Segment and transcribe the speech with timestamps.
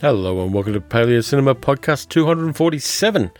[0.00, 3.30] Hello and welcome to Paleo Cinema Podcast 247.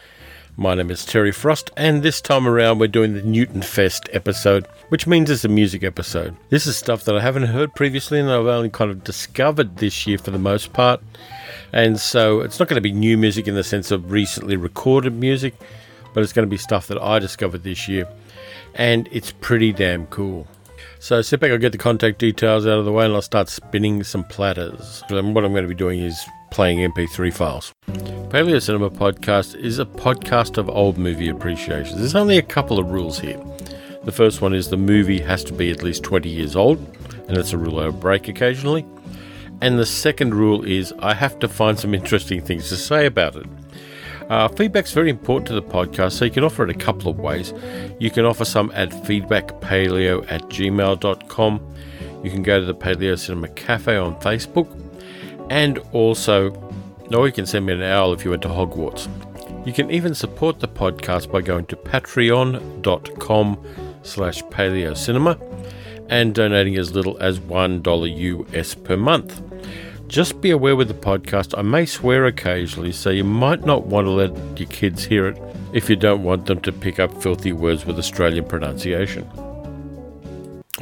[0.58, 4.66] My name is Terry Frost, and this time around we're doing the Newton Fest episode,
[4.90, 6.36] which means it's a music episode.
[6.50, 10.06] This is stuff that I haven't heard previously and I've only kind of discovered this
[10.06, 11.00] year for the most part.
[11.72, 15.14] And so it's not going to be new music in the sense of recently recorded
[15.14, 15.54] music,
[16.12, 18.06] but it's going to be stuff that I discovered this year.
[18.74, 20.46] And it's pretty damn cool.
[20.98, 23.48] So sit back, I'll get the contact details out of the way and I'll start
[23.48, 25.02] spinning some platters.
[25.08, 27.72] And what I'm going to be doing is playing MP3 files.
[28.30, 31.98] Paleo Cinema Podcast is a podcast of old movie appreciation.
[31.98, 33.42] There's only a couple of rules here.
[34.04, 36.78] The first one is the movie has to be at least 20 years old,
[37.28, 38.86] and it's a rule I break occasionally.
[39.60, 43.36] And the second rule is I have to find some interesting things to say about
[43.36, 43.46] it.
[44.30, 47.18] Uh, feedback's very important to the podcast, so you can offer it a couple of
[47.18, 47.52] ways.
[47.98, 51.74] You can offer some at feedbackpaleo at gmail.com.
[52.22, 54.68] You can go to the Paleo Cinema Cafe on Facebook.
[55.50, 56.52] And also,
[57.12, 59.08] or you can send me an owl if you went to Hogwarts.
[59.66, 63.58] You can even support the podcast by going to patreon.com
[64.02, 65.38] slash paleocinema
[66.08, 69.42] and donating as little as $1 US per month.
[70.08, 74.06] Just be aware with the podcast, I may swear occasionally, so you might not want
[74.06, 75.38] to let your kids hear it
[75.72, 79.28] if you don't want them to pick up filthy words with Australian pronunciation.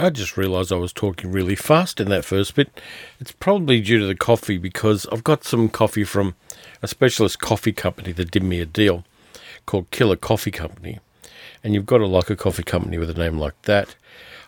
[0.01, 2.81] I just realised I was talking really fast in that first bit.
[3.19, 6.37] It's probably due to the coffee because I've got some coffee from
[6.81, 9.05] a specialist coffee company that did me a deal
[9.67, 11.01] called Killer Coffee Company.
[11.65, 13.97] And you've got to like a coffee company with a name like that.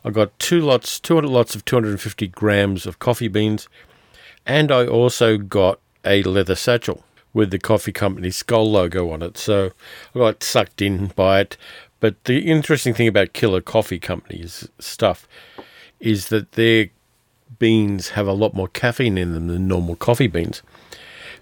[0.04, 3.68] I got two lots, 200 lots of 250 grams of coffee beans
[4.46, 9.36] and I also got a leather satchel with the coffee company skull logo on it.
[9.36, 9.72] So
[10.14, 11.56] I got sucked in by it.
[12.00, 15.28] But the interesting thing about Killer Coffee Company's stuff
[16.00, 16.88] is that their
[17.58, 20.62] beans have a lot more caffeine in them than normal coffee beans.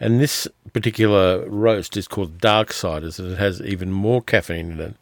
[0.00, 4.80] And this particular roast is called Dark Ciders, and it has even more caffeine in
[4.80, 4.96] it.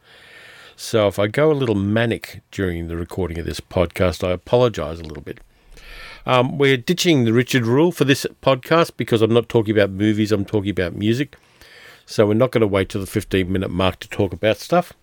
[0.75, 4.99] So if I go a little manic during the recording of this podcast, I apologize
[4.99, 5.39] a little bit.
[6.25, 10.31] Um, we're ditching the Richard rule for this podcast because I'm not talking about movies,
[10.31, 11.35] I'm talking about music.
[12.05, 14.93] So we're not going to wait till the 15 minute mark to talk about stuff.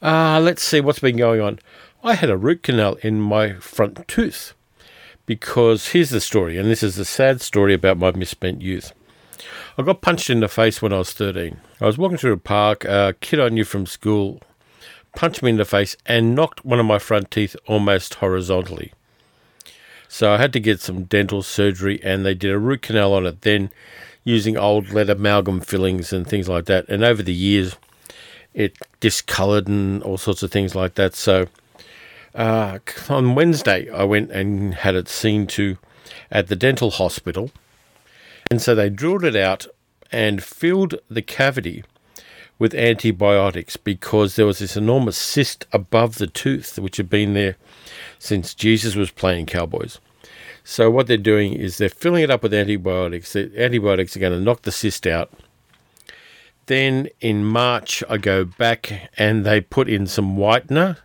[0.00, 1.58] Uh, let's see what's been going on.
[2.04, 4.54] I had a root canal in my front tooth
[5.26, 8.92] because here's the story, and this is the sad story about my misspent youth.
[9.76, 11.58] I got punched in the face when I was 13.
[11.80, 14.40] I was walking through a park, a kid I knew from school
[15.18, 18.92] punched me in the face and knocked one of my front teeth almost horizontally.
[20.06, 23.26] So I had to get some dental surgery and they did a root canal on
[23.26, 23.70] it then
[24.22, 26.88] using old lead amalgam fillings and things like that.
[26.88, 27.76] And over the years,
[28.54, 31.14] it discolored and all sorts of things like that.
[31.14, 31.46] So
[32.34, 32.78] uh,
[33.08, 35.78] on Wednesday, I went and had it seen to
[36.30, 37.50] at the dental hospital.
[38.50, 39.66] And so they drilled it out
[40.10, 41.84] and filled the cavity
[42.58, 47.56] with antibiotics because there was this enormous cyst above the tooth, which had been there
[48.18, 50.00] since Jesus was playing cowboys.
[50.64, 53.32] So what they're doing is they're filling it up with antibiotics.
[53.32, 55.32] The antibiotics are going to knock the cyst out.
[56.68, 60.98] Then in March, I go back and they put in some whitener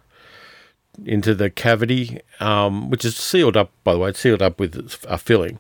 [1.06, 4.76] into the cavity, um, which is sealed up, by the way, it's sealed up with
[5.08, 5.60] a filling.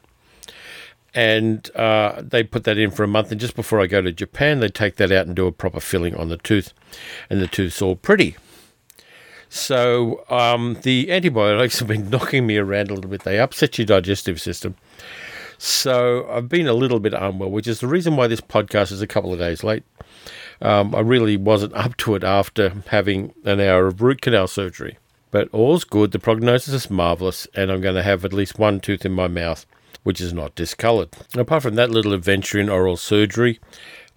[1.16, 3.32] And uh, they put that in for a month.
[3.32, 5.80] And just before I go to Japan, they take that out and do a proper
[5.80, 6.74] filling on the tooth.
[7.30, 8.36] And the tooth's all pretty.
[9.48, 13.24] So um, the antibiotics have been knocking me around a little bit.
[13.24, 14.76] They upset your digestive system.
[15.66, 19.02] So I've been a little bit unwell, which is the reason why this podcast is
[19.02, 19.86] a couple of days late.
[20.62, 24.98] Um, I really wasn't up to it after having an hour of root canal surgery.
[25.32, 26.12] But all's good.
[26.12, 29.30] The prognosis is marvellous, and I'm going to have at least one tooth in my
[29.30, 29.66] mouth,
[30.04, 31.12] which is not discoloured.
[31.34, 33.62] Apart from that little adventure in oral surgery,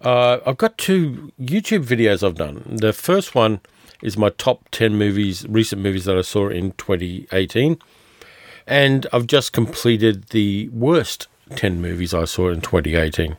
[0.01, 2.61] uh, I've got two YouTube videos I've done.
[2.67, 3.61] The first one
[4.01, 7.77] is my top 10 movies, recent movies that I saw in 2018.
[8.67, 13.37] And I've just completed the worst 10 movies I saw in 2018.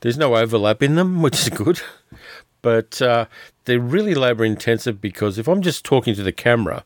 [0.00, 1.80] There's no overlap in them, which is good.
[2.62, 3.26] But uh,
[3.64, 6.84] they're really labor intensive because if I'm just talking to the camera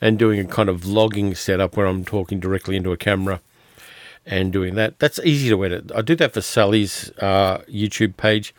[0.00, 3.40] and doing a kind of vlogging setup where I'm talking directly into a camera
[4.24, 5.90] and doing that, that's easy to edit.
[5.94, 8.54] I do that for Sally's uh, YouTube page.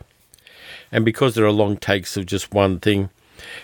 [0.91, 3.09] And because there are long takes of just one thing,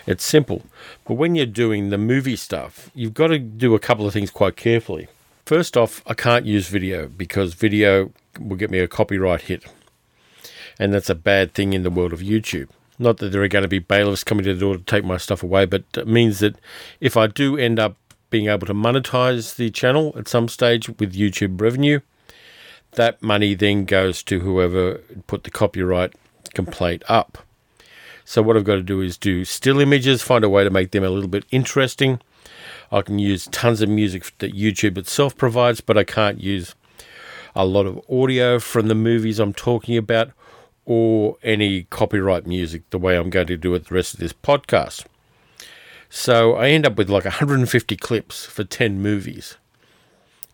[0.06, 0.62] it's simple.
[1.04, 4.30] But when you're doing the movie stuff, you've got to do a couple of things
[4.30, 5.08] quite carefully.
[5.46, 9.64] First off, I can't use video because video will get me a copyright hit.
[10.78, 12.68] And that's a bad thing in the world of YouTube.
[12.98, 15.18] Not that there are going to be bailiffs coming to the door to take my
[15.18, 16.58] stuff away, but it means that
[17.00, 17.96] if I do end up
[18.30, 22.00] being able to monetize the channel at some stage with YouTube revenue,
[22.94, 26.14] That money then goes to whoever put the copyright
[26.54, 27.38] complaint up.
[28.24, 30.92] So what I've got to do is do still images, find a way to make
[30.92, 32.20] them a little bit interesting.
[32.92, 36.74] I can use tons of music that YouTube itself provides, but I can't use
[37.54, 40.30] a lot of audio from the movies I'm talking about
[40.84, 44.32] or any copyright music the way I'm going to do it the rest of this
[44.32, 45.04] podcast.
[46.08, 49.56] So I end up with like 150 clips for 10 movies.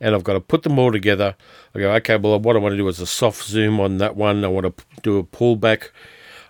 [0.01, 1.37] And I've got to put them all together.
[1.75, 4.17] I go, okay, well, what I want to do is a soft zoom on that
[4.17, 4.45] one.
[4.45, 5.91] I want to do a pullback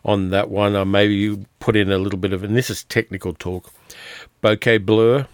[0.05, 0.77] on that one.
[0.77, 3.73] I maybe put in a little bit of, and this is technical talk,
[4.43, 5.27] bokeh blur.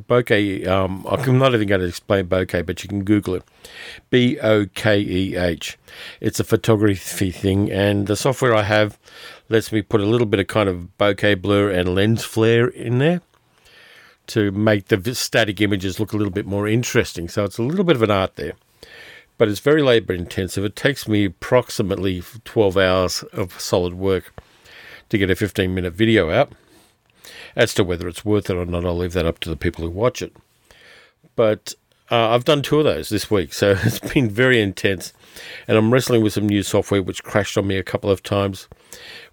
[0.00, 3.44] Bokeh, um, I'm not even going to explain bokeh, but you can Google it.
[4.10, 5.78] B O K E H.
[6.20, 8.98] It's a photography thing, and the software I have
[9.48, 12.98] lets me put a little bit of kind of bokeh blur and lens flare in
[12.98, 13.20] there
[14.28, 17.28] to make the static images look a little bit more interesting.
[17.28, 18.54] So it's a little bit of an art there
[19.38, 20.64] but it's very labor intensive.
[20.64, 24.32] It takes me approximately 12 hours of solid work
[25.08, 26.52] to get a 15 minute video out.
[27.54, 29.84] As to whether it's worth it or not, I'll leave that up to the people
[29.84, 30.34] who watch it.
[31.36, 31.74] But
[32.10, 35.12] uh, I've done two of those this week, so it's been very intense.
[35.66, 38.68] And I'm wrestling with some new software which crashed on me a couple of times,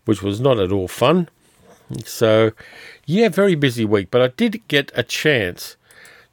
[0.06, 1.30] which was not at all fun.
[2.06, 2.52] So,
[3.06, 5.76] yeah, very busy week, but I did get a chance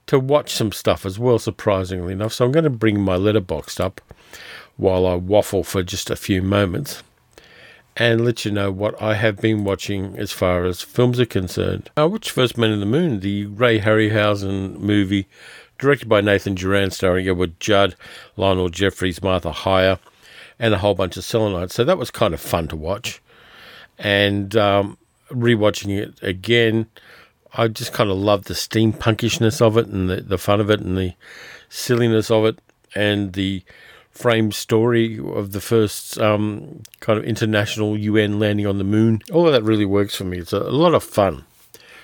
[0.07, 2.33] to watch some stuff as well, surprisingly enough.
[2.33, 4.01] So I'm going to bring my Letterboxd up
[4.77, 7.03] while I waffle for just a few moments
[7.97, 11.91] and let you know what I have been watching as far as films are concerned.
[11.97, 15.27] I watched First Man in the Moon, the Ray Harryhausen movie,
[15.79, 17.97] directed by Nathan Juran, starring Edward Judd,
[18.37, 19.99] Lionel Jeffries, Martha Hyer,
[20.59, 21.75] and a whole bunch of Selenites.
[21.75, 23.23] So that was kind of fun to watch.
[23.99, 24.99] And um,
[25.31, 26.87] rewatching it again,
[27.55, 30.81] I just kind of loved the steampunkishness of it and the, the fun of it
[30.81, 31.15] and the
[31.71, 32.59] silliness of it
[32.95, 33.63] and the
[34.17, 39.21] frame story of the first um, kind of international UN landing on the moon.
[39.31, 40.39] All of that really works for me.
[40.39, 41.45] It's a, lot of fun.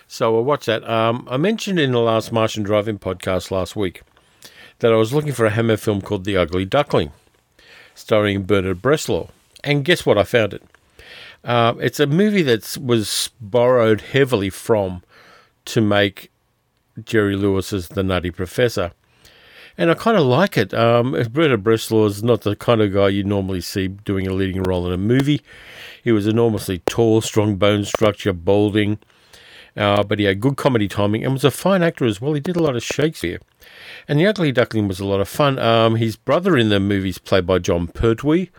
[0.09, 0.89] So I watched that.
[0.89, 4.03] Um, I mentioned in the last Martian Drive-In podcast last week
[4.81, 7.13] that I was looking for a Hammer film called The Ugly Duckling,
[7.95, 9.31] starring Bernard Bresslaw.
[9.65, 10.19] And guess what?
[10.19, 10.63] I found it.
[11.43, 15.03] Uh, it's a movie that was borrowed heavily from
[15.65, 16.31] to make
[17.03, 18.93] Jerry Lewis as the Nutty Professor.
[19.79, 20.75] And I kind of like it.
[20.75, 24.63] Um, Bernard Bresslaw is not the kind of guy you normally see doing a leading
[24.63, 25.43] role in a movie.
[26.03, 28.99] He was enormously tall, strong bone structure, balding,
[29.77, 32.35] uh, but he had good comedy timing and was a fine actor as well.
[32.35, 33.39] He did a lot of Shakespeare.
[34.07, 35.59] And The Ugly Duckling was a lot of fun.
[35.59, 38.51] Um, his brother in the movie is played by Jon Pertwee,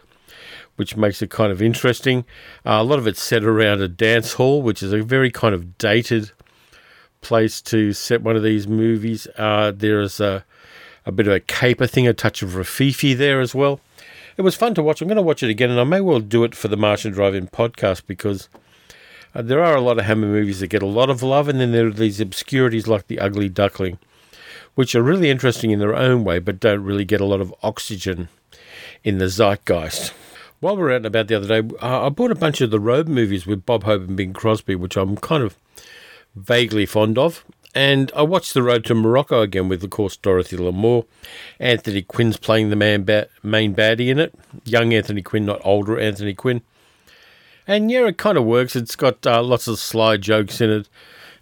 [0.75, 2.25] which makes it kind of interesting.
[2.65, 5.53] Uh, a lot of it's set around a dance hall, which is a very kind
[5.53, 6.31] of dated
[7.21, 9.27] place to set one of these movies.
[9.37, 10.43] Uh, there is a,
[11.05, 13.79] a bit of a caper thing, a touch of Rififi there as well.
[14.37, 15.01] It was fun to watch.
[15.01, 17.11] I'm going to watch it again, and I may well do it for the Martian
[17.11, 18.49] Drive-In podcast because
[19.35, 21.59] uh, there are a lot of Hammer movies that get a lot of love, and
[21.59, 23.99] then there are these obscurities like The Ugly Duckling,
[24.75, 27.53] which are really interesting in their own way, but don't really get a lot of
[27.61, 28.29] oxygen
[29.03, 30.13] in the zeitgeist.
[30.59, 32.79] While we were out and about the other day, I bought a bunch of the
[32.79, 35.57] Road movies with Bob Hope and Bing Crosby, which I'm kind of
[36.35, 37.43] vaguely fond of.
[37.75, 41.05] And I watched The Road to Morocco again with, of course, Dorothy Lamour.
[41.59, 44.33] Anthony Quinn's playing the man ba- main baddie in it.
[44.63, 46.61] Young Anthony Quinn, not older Anthony Quinn.
[47.67, 48.75] And yeah, it kind of works.
[48.75, 50.89] It's got uh, lots of sly jokes in it.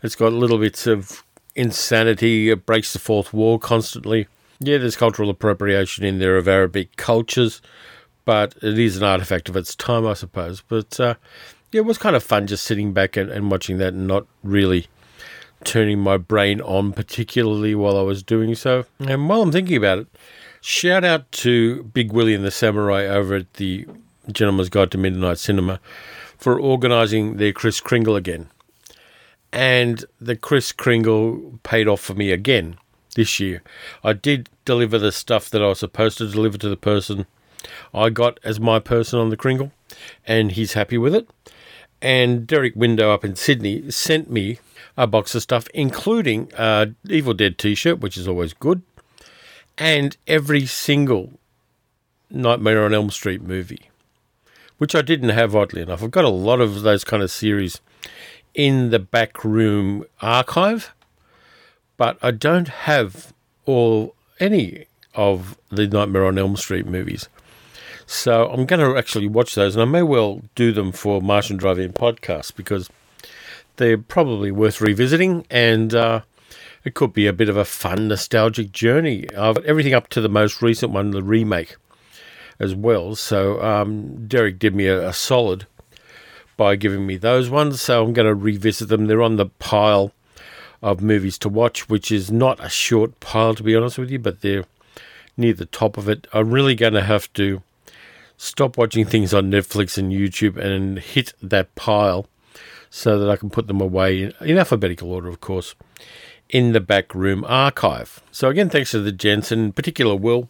[0.04, 1.24] It's got little bits of
[1.56, 2.50] insanity.
[2.50, 4.28] It breaks the fourth wall constantly.
[4.60, 7.62] Yeah, there's cultural appropriation in there of Arabic cultures,
[8.26, 10.62] but it is an artifact of its time, I suppose.
[10.62, 11.16] But uh,
[11.72, 14.88] it was kind of fun just sitting back and, and watching that and not really
[15.64, 18.86] turning my brain on particularly while I was doing so.
[19.00, 20.08] And while I'm thinking about it,
[20.62, 23.88] shout out to Big Willie and the Samurai over at the
[24.32, 25.80] Gentleman's Guide to Midnight Cinema
[26.38, 28.50] for organising their Kris Kringle again.
[29.54, 32.78] And the Kris Kringle paid off for me again
[33.16, 33.62] this year.
[34.04, 37.26] I did deliver the stuff that I was supposed to deliver to the person
[37.94, 39.72] I got as my person on the Kringle,
[40.26, 41.28] and he's happy with it.
[42.02, 44.60] And Derek Window up in Sydney sent me
[45.02, 48.84] a box of stuff, including a Evil Dead t shirt, which is always good,
[49.76, 51.40] and every single
[52.30, 53.90] Nightmare on Elm Street movie,
[54.78, 56.04] which I didn't have, oddly enough.
[56.04, 57.82] I've got a lot of those kind of series
[58.54, 60.94] in the back room archive,
[61.98, 63.34] but I don't have
[63.66, 67.28] all any of the Nightmare on Elm Street movies.
[68.06, 71.58] So I'm going to actually watch those, and I may well do them for Martian
[71.58, 72.88] Drive-In podcast because
[73.82, 76.22] they're probably worth revisiting, and uh,
[76.84, 79.24] it could be a bit of a fun, nostalgic journey.
[79.24, 81.76] Got everything up to the most recent one, the remake
[82.60, 83.16] as well.
[83.16, 85.66] So um, Derek did me a, a solid
[86.58, 87.82] by giving me those ones.
[87.82, 89.08] So I'm going to revisit them.
[89.08, 90.12] They're on the pile
[90.82, 94.20] of movies to watch, which is not a short pile to be honest with you,
[94.20, 94.66] but they're
[95.36, 96.28] near the top of it.
[96.34, 97.64] I'm really going to have to
[98.38, 102.28] stop watching things on Netflix and YouTube and hit that pile
[102.94, 105.76] so that I can put them away in alphabetical order, of course,
[106.50, 108.22] in the back room archive.
[108.32, 110.50] So, again, thanks to the gents, and in particular Will,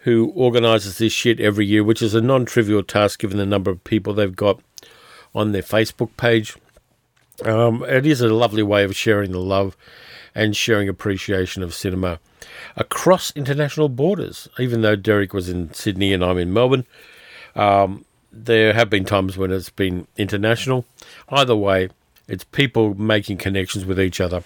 [0.00, 3.70] who organises this shit every year, which is a non trivial task given the number
[3.70, 4.60] of people they've got
[5.34, 6.56] on their Facebook page.
[7.42, 9.76] Um, it is a lovely way of sharing the love
[10.34, 12.20] and sharing appreciation of cinema
[12.76, 14.46] across international borders.
[14.58, 16.86] Even though Derek was in Sydney and I'm in Melbourne,
[17.54, 18.04] um,
[18.44, 20.84] there have been times when it's been international.
[21.28, 21.88] Either way,
[22.28, 24.42] it's people making connections with each other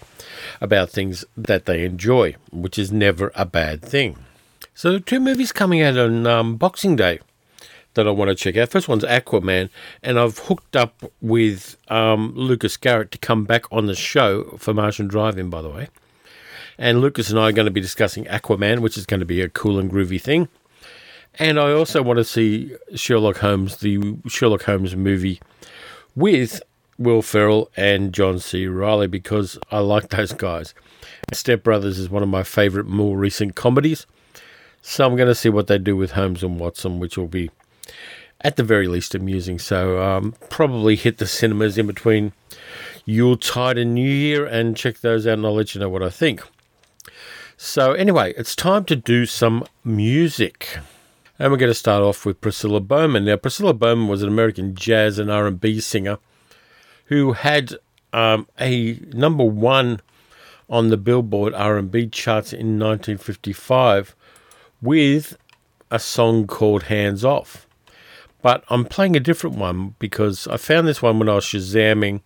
[0.61, 4.16] about things that they enjoy, which is never a bad thing.
[4.75, 7.20] So, two movies coming out on um, Boxing Day
[7.94, 8.68] that I want to check out.
[8.68, 9.68] First one's Aquaman,
[10.02, 14.73] and I've hooked up with um, Lucas Garrett to come back on the show for
[14.73, 15.88] Martian Drive-In, by the way.
[16.78, 19.42] And Lucas and I are going to be discussing Aquaman, which is going to be
[19.42, 20.49] a cool and groovy thing.
[21.38, 25.40] And I also want to see Sherlock Holmes, the Sherlock Holmes movie
[26.14, 26.62] with
[26.99, 28.66] Will Ferrell and John C.
[28.66, 30.75] Reilly because I like those guys.
[31.32, 34.06] Step Brothers is one of my favourite more recent comedies.
[34.82, 37.50] So I'm going to see what they do with Holmes and Watson, which will be
[38.42, 39.58] at the very least amusing.
[39.58, 42.32] So um, probably hit the cinemas in between
[43.04, 46.10] Yuletide and New Year and check those out and I'll let you know what I
[46.10, 46.42] think.
[47.56, 50.78] So anyway, it's time to do some music.
[51.40, 53.25] And we're going to start off with Priscilla Bowman.
[53.25, 56.18] Now, Priscilla Bowman was an American jazz and R&B singer
[57.06, 57.76] who had
[58.12, 60.02] um, a number one
[60.68, 64.14] on the Billboard R&B charts in 1955
[64.82, 65.38] with
[65.90, 67.66] a song called Hands Off.
[68.42, 72.20] But I'm playing a different one because I found this one when I was shazamming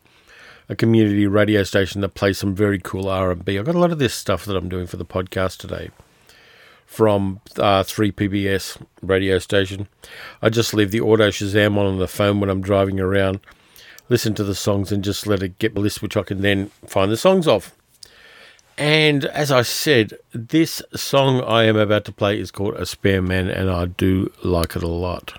[0.69, 3.61] a community radio station that plays some very cool R&B.
[3.61, 5.91] I've got a lot of this stuff that I'm doing for the podcast today
[6.87, 9.89] from uh, 3PBS radio station.
[10.43, 13.41] I just leave the auto Shazam on on the phone when I'm driving around,
[14.09, 16.71] listen to the songs, and just let it get the list, which I can then
[16.87, 17.75] find the songs of.
[18.77, 23.23] And as I said, this song I am about to play is called A Spare
[23.23, 25.39] Man, and I do like it a lot.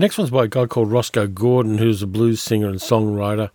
[0.00, 3.50] Next one's by a guy called Rosco Gordon, who's a blues singer and songwriter,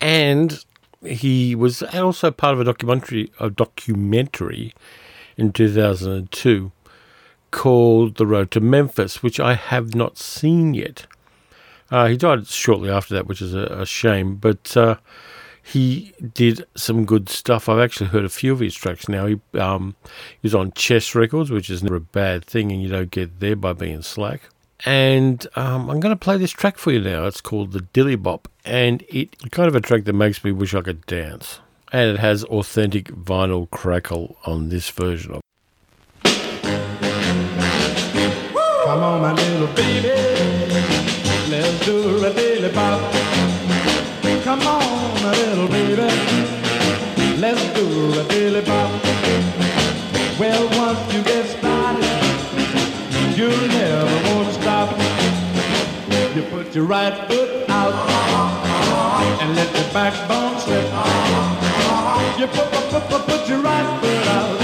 [0.00, 0.64] and
[1.04, 4.72] he was also part of a documentary, a documentary
[5.36, 6.72] in 2002
[7.50, 11.06] called The Road to Memphis, which I have not seen yet.
[11.90, 14.96] Uh, he died shortly after that, which is a, a shame, but uh,
[15.62, 17.68] he did some good stuff.
[17.68, 19.26] I've actually heard a few of his tracks now.
[19.26, 19.94] He, um,
[20.40, 23.40] he was on Chess Records, which is never a bad thing, and you don't get
[23.40, 24.48] there by being slack.
[24.84, 27.26] And um, I'm going to play this track for you now.
[27.26, 30.74] It's called the Dilly Bop, and it's kind of a track that makes me wish
[30.74, 31.60] I could dance.
[31.92, 35.40] And it has authentic vinyl crackle on this version of.
[38.84, 40.08] Come on, my little baby,
[41.50, 43.15] let's do a dilly bop.
[56.76, 57.94] Your right foot out
[59.40, 60.84] and let your backbone slip.
[62.38, 64.60] You put, put, put, put your right foot out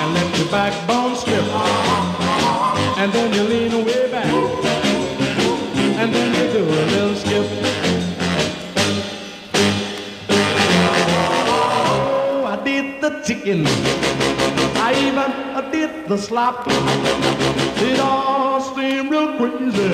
[0.00, 1.44] and let your backbone slip.
[2.98, 4.26] And then you lean way back
[6.00, 7.46] and then you do a little skip.
[12.34, 14.07] Oh, I did the chicken.
[15.58, 16.68] I did the slop.
[16.68, 19.90] It all seemed real crazy.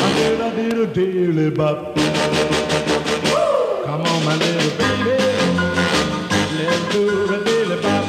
[0.00, 1.94] I did, I did a daily bop.
[3.84, 5.16] Come on, my little baby.
[6.56, 8.04] Let's do a daily bop.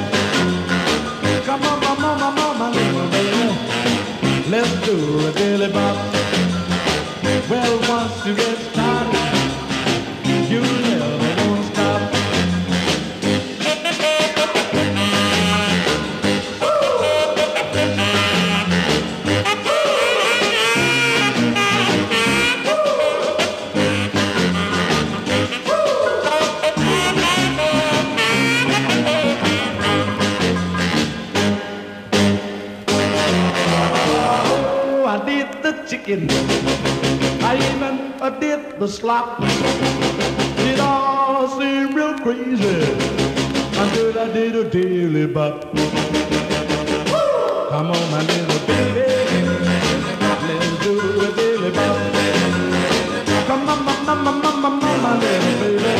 [1.43, 4.50] Come on, my mama, mama, little baby.
[4.50, 5.98] Let's do a daily bop.
[7.50, 9.12] Well, once you get started,
[36.13, 36.30] chicken.
[37.43, 39.39] I even I did the slop.
[39.41, 42.84] It all seemed real crazy
[43.82, 45.62] until I did a daily bop.
[47.69, 49.06] Come on, my little baby,
[50.21, 51.97] let's do a daily bop.
[53.47, 55.91] Come on, my, my, my, my, my, my little baby,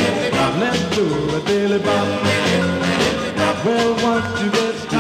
[0.60, 2.08] let's do a daily bop.
[3.66, 4.93] Well, once you get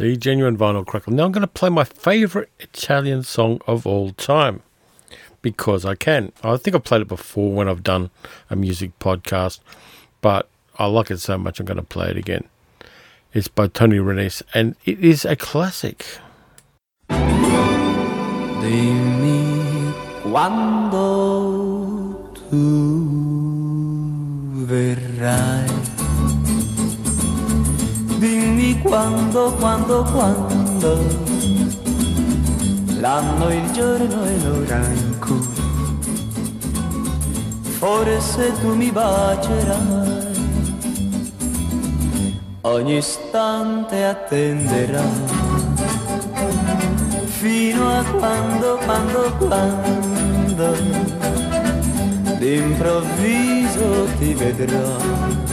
[0.00, 1.12] See, genuine vinyl crackle.
[1.12, 4.62] Now I'm going to play my favourite Italian song of all time
[5.42, 6.32] because I can.
[6.42, 8.08] I think I've played it before when I've done
[8.48, 9.60] a music podcast,
[10.22, 12.44] but I like it so much I'm going to play it again.
[13.34, 16.06] It's by Tony Renis and it is a classic.
[17.10, 18.32] Dimmi
[20.22, 21.52] quando
[22.48, 22.56] tu
[24.64, 25.79] verrai.
[28.82, 30.98] Quando, quando, quando.
[32.98, 35.48] L'anno, il giorno e l'ora in cui
[37.78, 40.28] forse tu mi bacerai.
[42.62, 45.48] Ogni istante attenderai
[47.24, 50.76] fino a quando, quando, quando
[52.38, 55.49] d'improvviso ti vedrò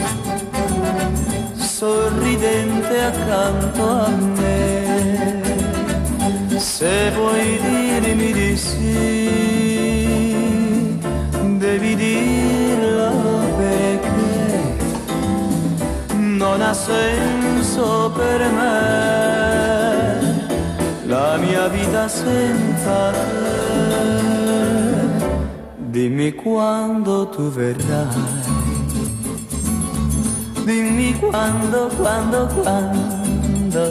[1.77, 4.65] sorridente accanto a me.
[6.57, 9.29] Se vuoi dirmi di sì,
[11.59, 13.11] devi dirlo
[13.57, 14.75] perché
[16.15, 18.75] non ha senso per me
[21.05, 23.27] la mia vita senza te.
[25.77, 28.66] Dimmi quando tu verrai.
[30.67, 33.83] Dimmi quando, quando, quando.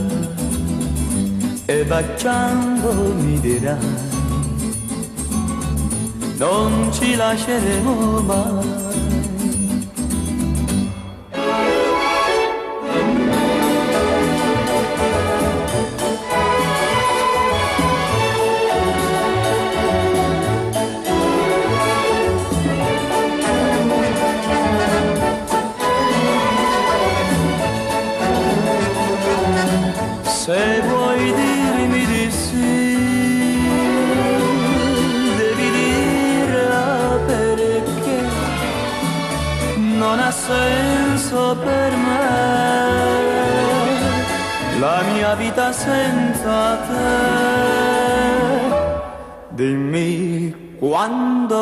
[1.65, 3.79] E baciando mi dirai.
[6.37, 9.06] Non ci lasceremo mai.
[46.47, 47.05] Senza te.
[49.57, 51.61] Dimmi quando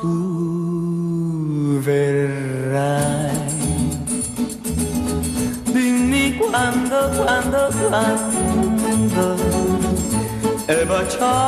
[0.00, 3.30] tu verrai.
[5.72, 9.26] Dimmi quando, quando, quando.
[10.66, 11.47] E baciare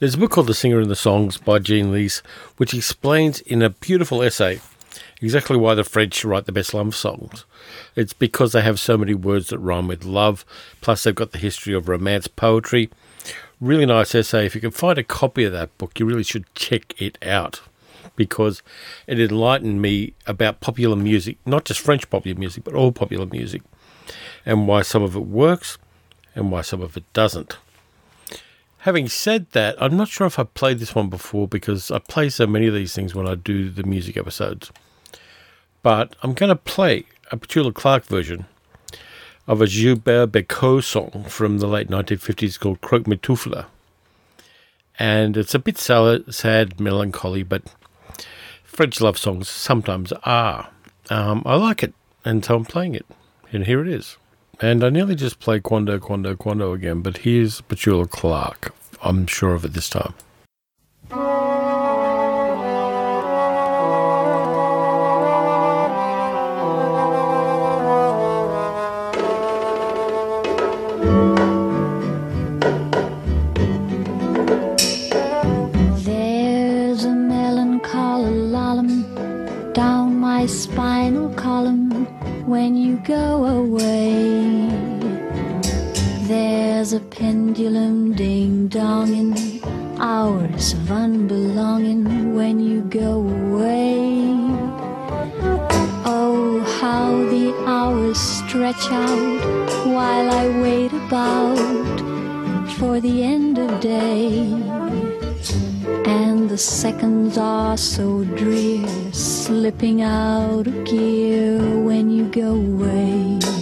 [0.00, 2.22] There's a book called The Singer and the Songs by Gene Lees,
[2.56, 4.60] which explains in a beautiful essay
[5.20, 7.44] exactly why the French write the best love songs.
[7.94, 10.46] It's because they have so many words that rhyme with love,
[10.80, 12.88] plus they've got the history of romance poetry.
[13.60, 14.46] Really nice essay.
[14.46, 17.60] If you can find a copy of that book, you really should check it out
[18.16, 18.62] because
[19.06, 23.60] it enlightened me about popular music, not just French popular music, but all popular music,
[24.46, 25.76] and why some of it works
[26.34, 27.58] and why some of it doesn't.
[28.84, 32.30] Having said that, I'm not sure if I've played this one before because I play
[32.30, 34.72] so many of these things when I do the music episodes.
[35.82, 38.46] But I'm going to play a Petula Clark version
[39.46, 43.66] of a Gilbert Bécaud song from the late 1950s called Croquemitoufle.
[44.98, 47.62] And it's a bit sad, melancholy, but
[48.64, 50.70] French love songs sometimes are.
[51.10, 51.92] Um, I like it,
[52.24, 53.04] and so I'm playing it.
[53.52, 54.16] And here it is.
[54.62, 58.74] And I nearly just played Quando, Quando, Quando again, but here's Petula Clark.
[59.02, 60.12] I'm sure of it this time.
[90.60, 94.04] Hours of unbelonging when you go away.
[96.04, 101.98] Oh, how the hours stretch out while I wait about
[102.76, 104.52] for the end of day.
[106.04, 113.59] And the seconds are so drear, slipping out of gear when you go away.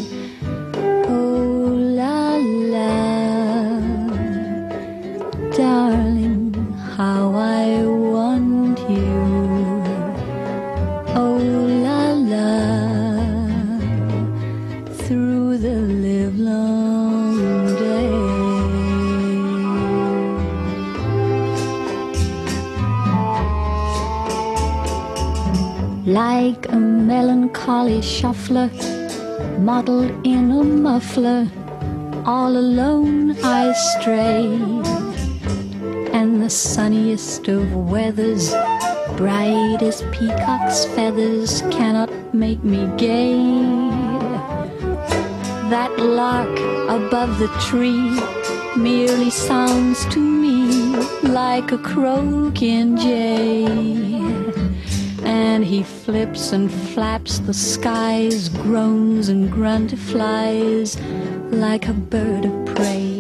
[26.49, 28.71] Like a melancholy shuffler
[29.59, 31.47] modeled in a muffler.
[32.25, 34.47] All alone i stray
[36.19, 38.51] and the sunniest of weathers
[39.19, 43.37] bright as peacock's feathers cannot make me gay.
[45.75, 46.57] That lark
[46.99, 48.09] above the tree
[48.77, 54.38] merely sounds to me like a croaking jay
[55.39, 61.01] and he flips and flaps the skies, groans and grunt flies
[61.51, 63.18] like a bird of prey.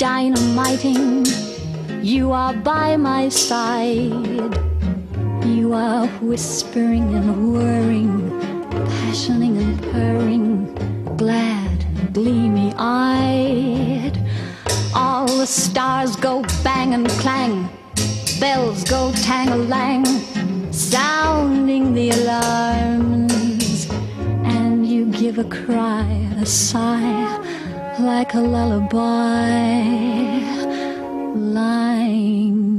[0.00, 1.26] Dynamiting.
[2.02, 4.58] You are by my side.
[5.44, 8.30] You are whispering and whirring,
[8.70, 10.74] passioning and purring,
[11.18, 14.16] glad and gleamy eyed.
[14.94, 17.68] All the stars go bang and clang,
[18.40, 20.06] bells go tang a lang,
[20.72, 23.86] sounding the alarms
[24.44, 26.08] and you give a cry,
[26.40, 27.36] a sigh,
[28.00, 29.82] like a lullaby,
[31.34, 32.69] lying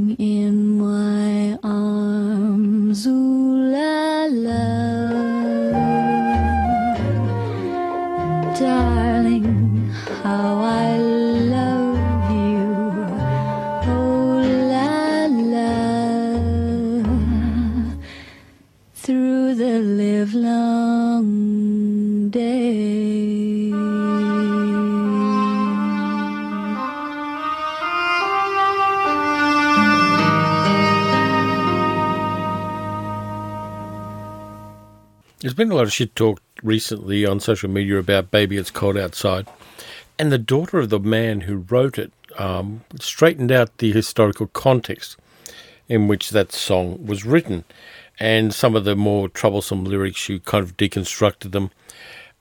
[35.52, 38.96] There's been a lot of shit talk recently on social media about Baby It's Cold
[38.98, 39.50] Outside.
[40.18, 45.18] And the daughter of the man who wrote it um, straightened out the historical context
[45.90, 47.66] in which that song was written.
[48.18, 51.72] And some of the more troublesome lyrics, she kind of deconstructed them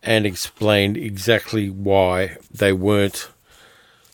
[0.05, 3.29] and explained exactly why they weren't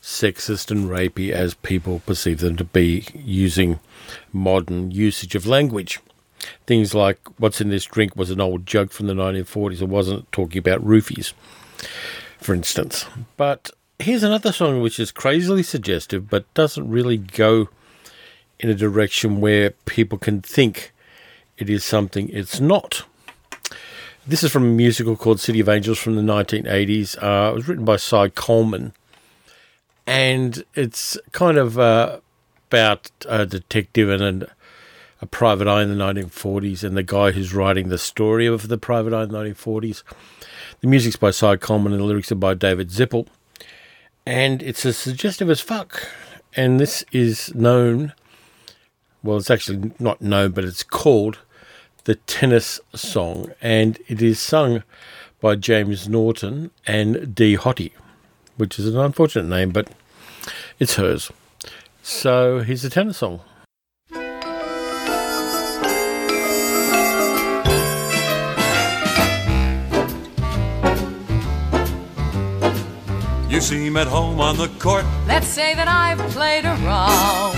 [0.01, 3.79] sexist and rapey as people perceive them to be using
[4.33, 6.01] modern usage of language.
[6.67, 9.83] Things like what's in this drink was an old joke from the 1940s.
[9.83, 11.33] It wasn't talking about roofies,
[12.41, 13.07] for instance.
[13.37, 17.69] But here's another song which is crazily suggestive but doesn't really go
[18.59, 20.93] in a direction where people can think
[21.59, 23.05] it is something it's not.
[24.27, 27.17] This is from a musical called City of Angels from the 1980s.
[27.23, 28.93] Uh, it was written by Cy Coleman,
[30.07, 32.19] and it's kind of uh,
[32.69, 34.47] about a detective and an,
[35.21, 38.79] a private eye in the 1940s, and the guy who's writing the story of the
[38.79, 40.03] private eye in the 1940s.
[40.81, 43.27] The music's by Cy Coleman, and the lyrics are by David Zippel,
[44.27, 46.09] and it's as suggestive as fuck.
[46.55, 48.13] And this is known,
[49.23, 51.39] well, it's actually not known, but it's called
[52.05, 54.83] the tennis song, and it is sung
[55.41, 57.93] by James Naughton and Dee Hoty,
[58.57, 59.89] which is an unfortunate name, but
[60.79, 61.31] it's hers.
[62.03, 63.41] So here's the tennis song.
[73.57, 75.07] You seem at home on the court.
[75.27, 77.57] Let's say that I've played around.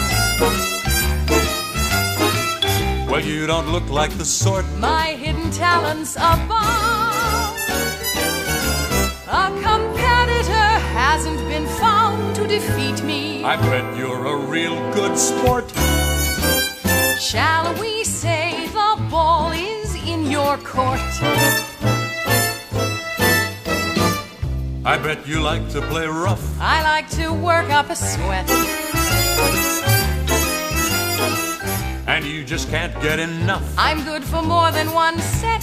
[3.10, 4.64] Well, you don't look like the sort.
[4.78, 7.58] My hidden talents abound.
[9.26, 13.42] A competitor hasn't been found to defeat me.
[13.42, 15.68] I bet you're a real good sport.
[17.18, 21.00] Shall we say the ball is in your court?
[24.88, 26.42] I bet you like to play rough.
[26.58, 28.48] I like to work up a sweat.
[32.08, 33.62] And you just can't get enough.
[33.76, 35.60] I'm good for more than one set.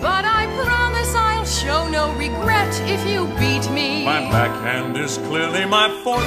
[0.00, 4.06] But I promise I'll show no regret if you beat me.
[4.06, 6.24] My backhand is clearly my forte.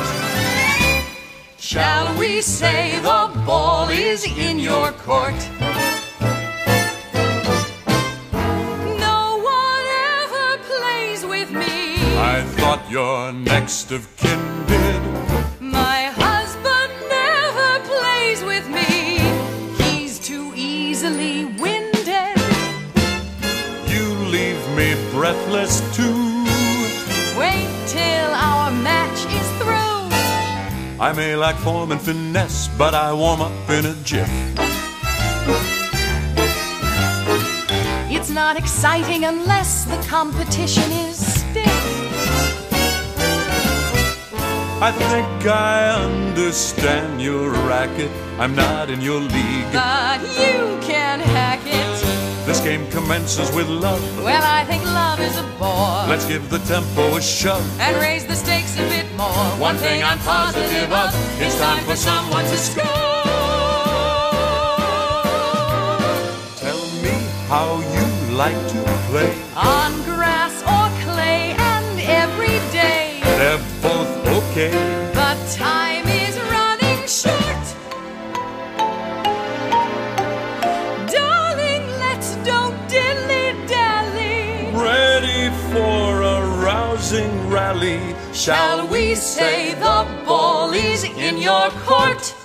[1.58, 5.42] Shall we say the ball is in your court?
[12.70, 15.02] Thought your next of kin did.
[15.60, 19.18] My husband never plays with me.
[19.84, 22.38] He's too easily winded.
[23.90, 26.46] You leave me breathless too.
[27.40, 31.02] Wait till our match is through.
[31.04, 34.30] I may lack form and finesse, but I warm up in a jiff.
[38.12, 42.49] It's not exciting unless the competition is stiff.
[44.82, 48.10] I think I understand your racket.
[48.40, 49.74] I'm not in your league.
[49.74, 52.46] But you can hack it.
[52.48, 54.02] This game commences with love.
[54.24, 56.08] Well, I think love is a bore.
[56.08, 57.62] Let's give the tempo a shove.
[57.82, 59.28] and raise the stakes a bit more.
[59.60, 62.86] One thing I'm positive of, it's time for someone to score.
[66.64, 67.16] Tell me
[67.52, 69.36] how you like to play.
[69.58, 73.20] On grass or clay and every day.
[73.22, 73.60] They're
[74.60, 75.12] okay.
[75.14, 77.66] But time is running short.
[81.12, 84.72] Darling, let's don't dilly dally.
[84.74, 88.00] Ready for a rousing rally.
[88.34, 92.36] Shall we say the ball is in your court?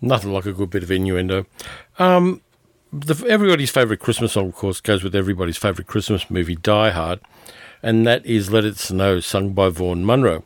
[0.00, 1.44] Nothing like a good bit of innuendo.
[1.98, 2.40] Um,
[2.92, 7.20] the, everybody's favourite Christmas song, of course, goes with everybody's favourite Christmas movie, Die Hard,
[7.82, 10.44] and that is Let It Snow, sung by Vaughn Monroe.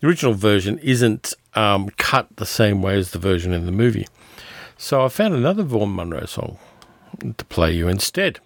[0.00, 4.06] The original version isn't um, cut the same way as the version in the movie.
[4.76, 6.58] So I found another Vaughn Monroe song
[7.36, 8.40] to play you instead.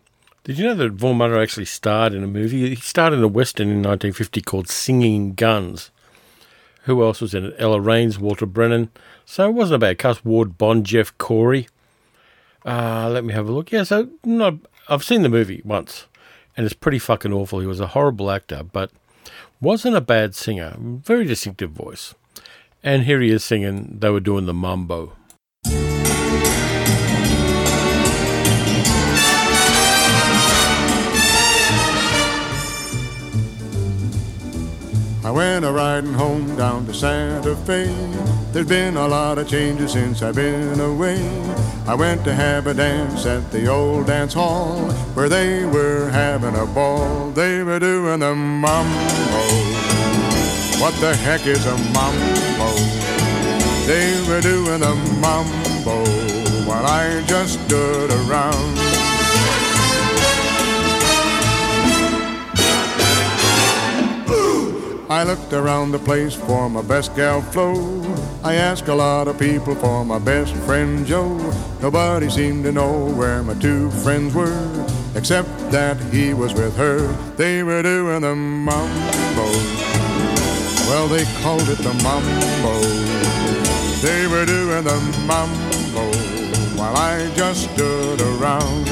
[0.44, 2.68] Did you know that Vaughn Monroe actually starred in a movie?
[2.68, 5.90] He starred in a western in 1950 called Singing Guns.
[6.82, 7.54] Who else was in it?
[7.58, 8.90] Ella Raines, Walter Brennan.
[9.24, 10.24] So it wasn't a bad cast.
[10.24, 11.68] Ward Bond, Jeff Corey.
[12.64, 13.72] Uh, let me have a look.
[13.72, 14.10] Yeah, so
[14.88, 16.06] I've seen the movie once,
[16.56, 17.60] and it's pretty fucking awful.
[17.60, 18.90] He was a horrible actor, but
[19.60, 20.76] wasn't a bad singer.
[20.78, 22.14] Very distinctive voice.
[22.82, 23.96] And here he is singing.
[24.00, 25.16] They were doing the mambo.
[35.24, 37.87] I went a riding home down to Santa Fe.
[38.52, 41.16] There's been a lot of changes since I've been away.
[41.87, 44.80] I went to have a dance at the old dance hall
[45.14, 47.30] where they were having a ball.
[47.30, 49.44] They were doing the mambo.
[50.78, 52.74] What the heck is a mambo?
[53.87, 56.04] They were doing the mambo
[56.68, 59.03] while I just stood around.
[65.10, 68.02] I looked around the place for my best gal Flo.
[68.42, 71.36] I asked a lot of people for my best friend Joe.
[71.82, 77.06] Nobody seemed to know where my two friends were, except that he was with her.
[77.36, 79.48] They were doing the mambo.
[80.88, 82.80] Well, they called it the mambo.
[84.00, 86.34] They were doing the mambo
[86.76, 88.88] while I just stood around.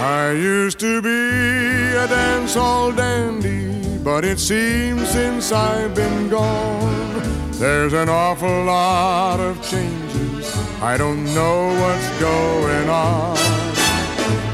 [0.00, 7.22] I used to be a dance hall dandy, but it seems since I've been gone,
[7.52, 10.54] there's an awful lot of changes.
[10.82, 13.36] I don't know what's going on.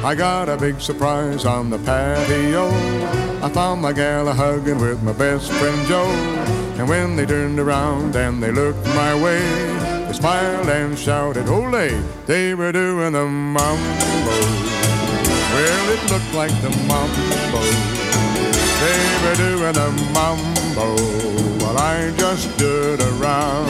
[0.05, 2.69] I got a big surprise on the patio.
[3.43, 6.07] I found my gal a hugging with my best friend Joe.
[6.79, 9.41] And when they turned around and they looked my way,
[10.07, 11.91] they smiled and shouted, Ole!
[12.27, 13.75] They were doing the mambo.
[15.55, 17.78] Well, it looked like the mambo.
[19.69, 20.97] Were doing mambo
[21.61, 23.68] while I just stood around.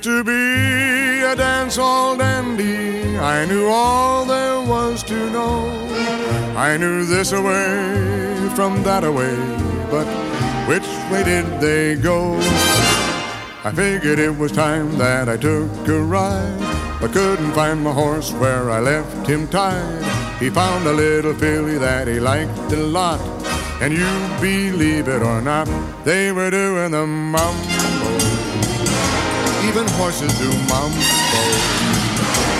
[0.00, 3.18] Used to be a dance hall dandy.
[3.18, 5.68] I knew all there was to know.
[6.56, 9.36] I knew this away from that away,
[9.90, 10.06] but
[10.68, 12.38] which way did they go?
[13.64, 18.32] I figured it was time that I took a ride, but couldn't find my horse
[18.32, 20.04] where I left him tied.
[20.40, 23.20] He found a little filly that he liked a lot,
[23.82, 24.10] and you
[24.40, 25.68] believe it or not,
[26.04, 27.79] they were doing the mambo
[29.70, 30.50] even horses do.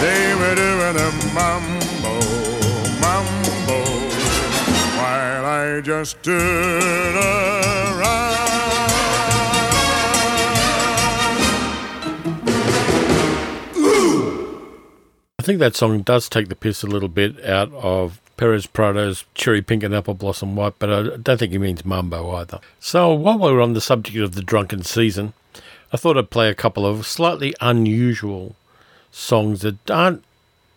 [0.01, 2.14] They were doing mambo,
[4.96, 8.37] while I just stood around.
[15.38, 19.25] I think that song does take the piss a little bit out of Perez Prado's
[19.35, 22.61] Cherry Pink and Apple Blossom White, but I don't think he means mambo either.
[22.79, 25.33] So while we're on the subject of the drunken season,
[25.92, 28.55] I thought I'd play a couple of slightly unusual
[29.11, 30.24] songs that aren't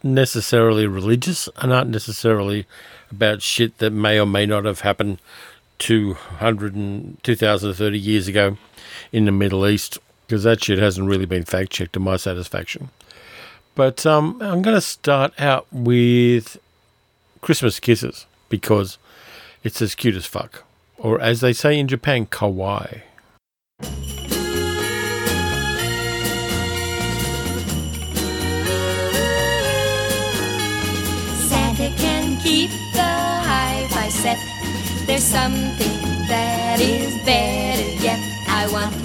[0.01, 2.65] necessarily religious and aren't necessarily
[3.11, 5.19] about shit that may or may not have happened
[5.79, 8.57] 200 and 2030 years ago
[9.11, 12.89] in the Middle East, because that shit hasn't really been fact checked to my satisfaction.
[13.75, 16.57] But um, I'm going to start out with
[17.41, 18.97] Christmas Kisses because
[19.63, 20.63] it's as cute as fuck.
[20.97, 23.01] Or as they say in Japan, kawaii.
[34.23, 35.05] Hi-fi.
[35.05, 38.19] There's something that is better yet.
[38.47, 38.95] I want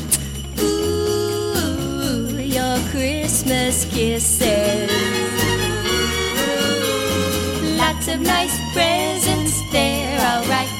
[0.60, 4.90] ooh your Christmas kisses.
[7.76, 10.70] Lots of nice presents, they're alright,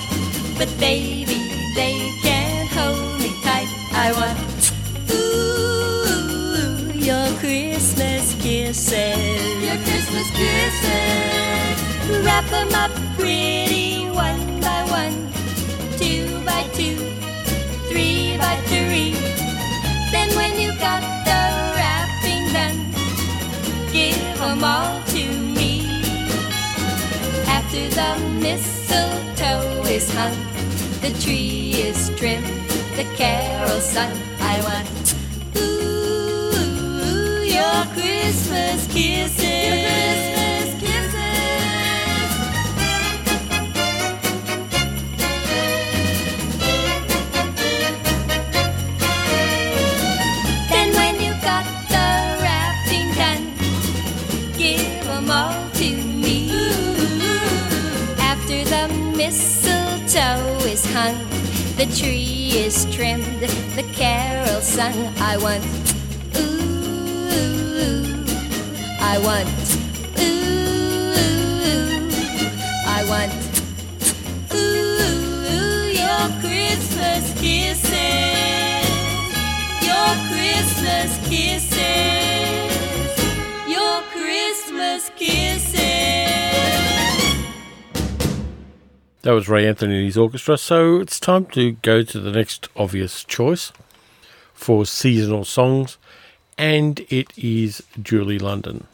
[0.57, 3.69] but baby they can't hold me tight.
[3.93, 4.39] I want
[5.11, 9.63] ooh your Christmas kisses.
[9.63, 11.48] Your Christmas kisses.
[12.09, 15.31] Wrap them up pretty one by one,
[15.99, 16.97] two by two,
[17.91, 19.13] three by three.
[20.11, 21.41] Then when you've got the
[21.77, 22.79] wrapping done,
[23.93, 25.23] give them all to
[25.57, 25.85] me.
[27.47, 30.37] After the mistletoe is hung,
[31.03, 32.47] the tree is trimmed,
[32.97, 34.13] the carol sung.
[34.41, 35.15] I want
[35.59, 39.45] ooh your Christmas kisses.
[39.45, 40.38] Your Christmas
[59.29, 61.19] mistletoe is hung,
[61.77, 63.43] The tree is trimmed,
[63.77, 65.13] the carol sung.
[65.21, 65.63] I want,
[66.35, 68.25] ooh,
[69.13, 69.49] I want,
[70.19, 71.13] ooh,
[72.87, 73.33] I want,
[74.55, 77.93] ooh, your Christmas kisses,
[79.91, 83.13] your Christmas kisses,
[83.69, 85.68] your Christmas kisses.
[89.29, 90.57] That was Ray Anthony and his orchestra.
[90.57, 93.73] So it's time to go to the next obvious choice
[94.55, 95.99] for seasonal songs,
[96.57, 98.87] and it is Julie London.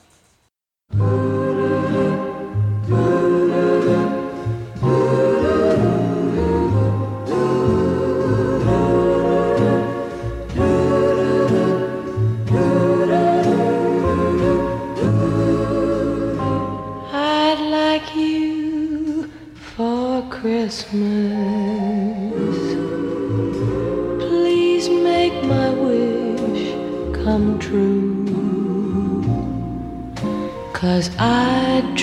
[31.94, 32.00] I'd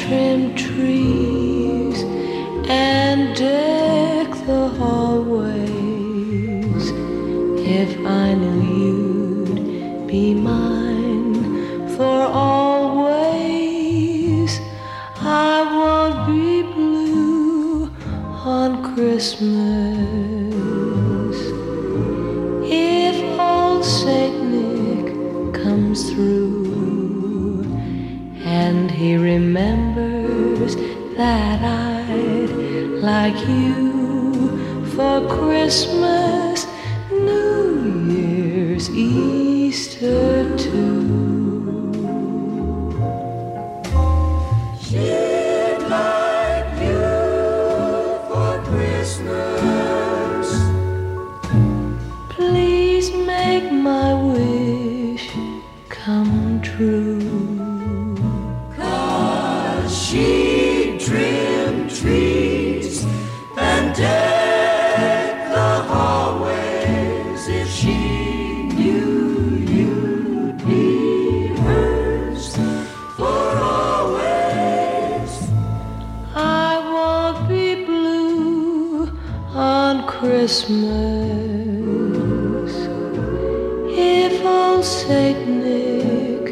[85.48, 86.46] Nick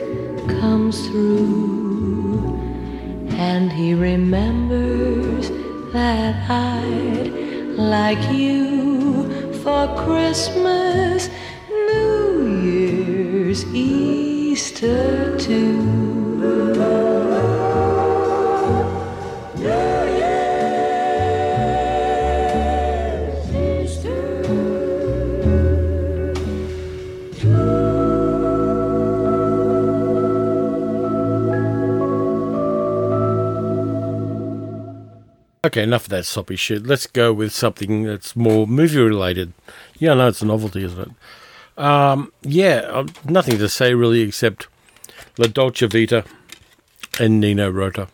[0.60, 2.60] comes through
[3.32, 5.50] and he remembers
[5.94, 7.32] that I'd
[7.78, 11.30] like you for Christmas,
[11.70, 15.79] New Year's, Easter too.
[35.70, 36.88] Okay, enough of that soppy shit.
[36.88, 39.54] Let's go with something that's more movie related.
[40.00, 41.80] Yeah, I know it's a novelty, isn't it?
[41.80, 44.68] Um, yeah, uh, nothing to say really except
[45.38, 46.26] La Dolce Vita
[47.20, 48.08] and Nino Rota.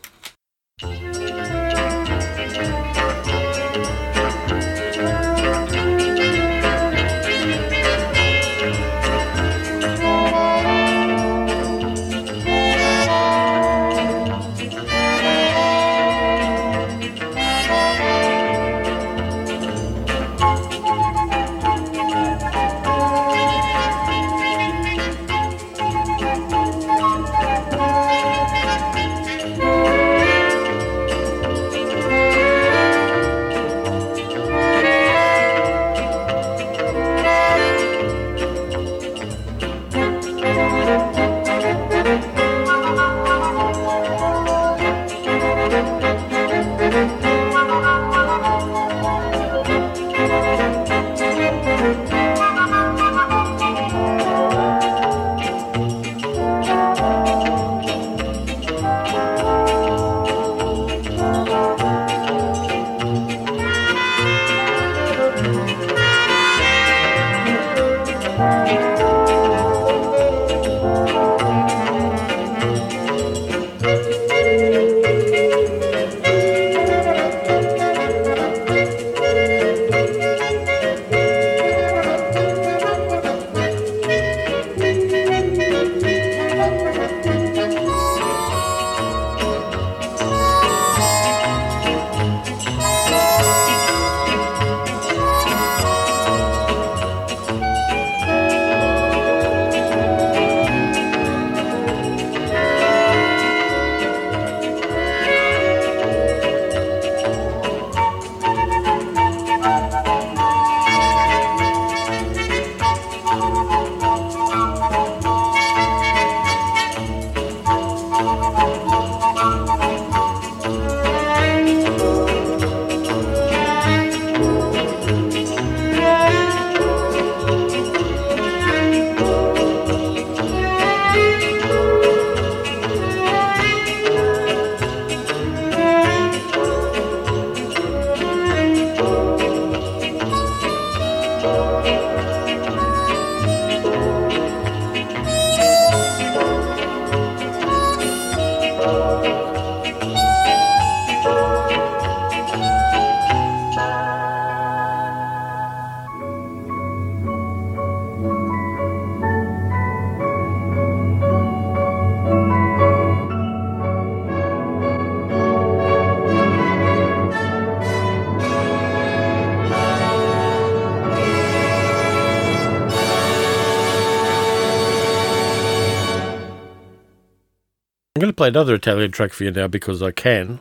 [178.36, 180.60] Play another Italian track for you now because I can.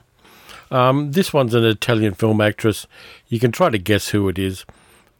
[0.71, 2.87] Um, this one's an Italian film actress.
[3.29, 4.65] You can try to guess who it is,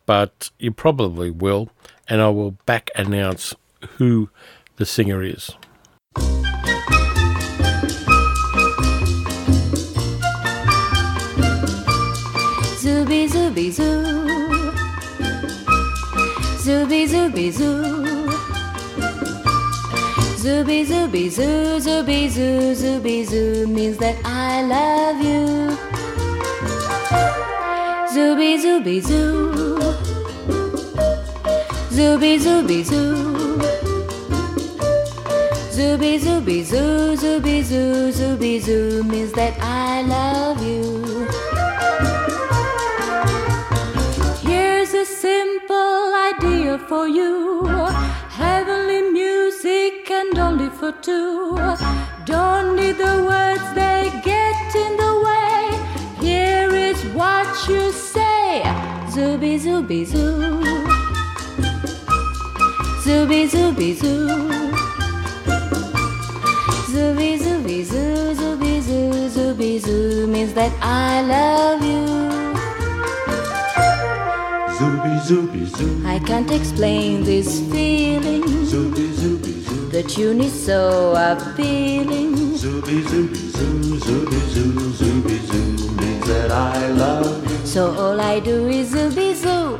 [0.07, 1.71] but you probably will,
[2.09, 3.55] and I will back announce
[3.99, 4.31] who
[4.77, 5.51] the singer is.
[12.81, 14.03] Zooby zooby zoo.
[16.65, 18.24] Zooby zooby zoo.
[20.45, 25.73] Zooby zooby zoo, zooby zoo, zooby zoo means that I love you.
[28.13, 29.79] Zooby zooby zoo.
[31.97, 33.57] Zooby zooby zoo.
[35.77, 41.27] Zooby zooby zoo, zooby zoo, zooby zoo means that I love you.
[44.47, 47.54] Here's a simple idea for you.
[50.85, 51.57] For two.
[52.27, 55.61] Don't need the words, they get in the way.
[56.21, 58.63] Here is what you say.
[59.15, 60.61] Zooby zooby zoo.
[63.05, 64.29] Zooby zooby zoo.
[66.93, 72.05] Zooby zooby zoo, zooby zoo, zooby zoo means that I love you.
[74.77, 76.07] Zooby zooby zoo.
[76.15, 78.45] I can't explain this feeling.
[78.71, 79.44] Zooby zooby zoo.
[79.95, 82.35] The tune is so appealing.
[82.59, 83.95] Zooby zooby zoo.
[84.03, 84.73] Zooby zoo.
[84.91, 87.65] Zooby zoo means that I love you.
[87.65, 89.79] So all I do is zooby zoo.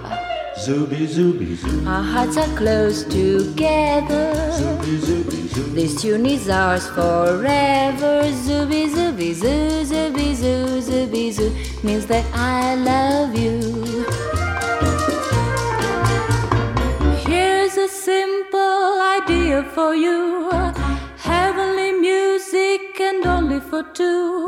[0.65, 1.85] Zooby zooby zoo.
[1.89, 4.31] Our hearts are close together.
[4.55, 5.75] Zooby zooby zoo.
[5.75, 8.23] This tune is ours forever.
[8.47, 11.51] Zooby zooby zoo, zooby zoo, zooby zoo
[11.83, 14.34] means that I love you.
[19.45, 20.51] Idea for you.
[21.19, 24.47] Heavenly music and only for two.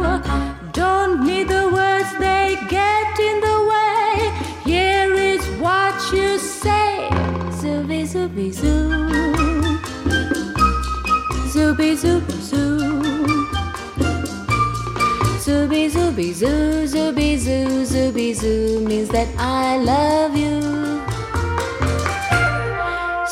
[0.72, 4.32] Don't need the words, they get in the way.
[4.64, 7.08] Here is what you say.
[7.60, 8.88] Zooby zooby zoo.
[11.52, 12.68] Zooby zooby zoo.
[15.44, 20.95] Zooby zooby zoo, zooby zoo, zooby zoo means that I love you.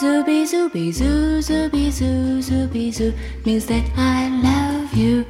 [0.05, 3.15] Zooby zooby zoo, zooby zoo, zooby zoo
[3.47, 5.25] means that I love you.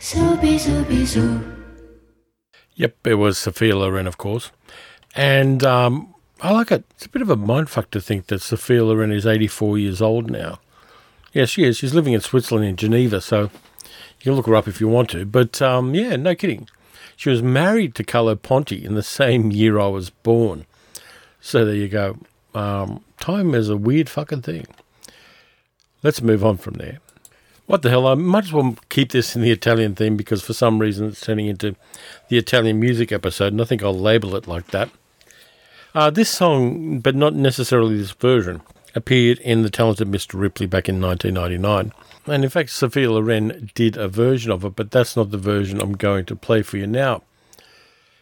[0.00, 1.40] Zooby zooby zoo.
[2.74, 4.50] Yep, it was Sophia Loren, of course.
[5.14, 6.82] And um, I like it.
[6.96, 10.28] It's a bit of a mindfuck to think that Sophia Loren is 84 years old
[10.28, 10.58] now.
[11.32, 11.76] Yes, she is.
[11.76, 15.08] She's living in Switzerland, in Geneva, so you can look her up if you want
[15.10, 15.24] to.
[15.24, 16.68] But um, yeah, no kidding.
[17.14, 20.66] She was married to Carlo Ponti in the same year I was born.
[21.40, 22.18] So there you go.
[22.56, 24.64] Um, time is a weird fucking thing.
[26.04, 27.00] Let's move on from there.
[27.66, 28.06] What the hell?
[28.06, 31.20] I might as well keep this in the Italian theme because for some reason it's
[31.20, 31.74] turning into
[32.28, 34.90] the Italian music episode, and I think I'll label it like that.
[35.92, 38.62] Uh, this song, but not necessarily this version,
[38.94, 40.38] appeared in The Talented Mr.
[40.38, 41.92] Ripley back in 1999.
[42.32, 45.80] And in fact, Sophia Loren did a version of it, but that's not the version
[45.80, 47.22] I'm going to play for you now.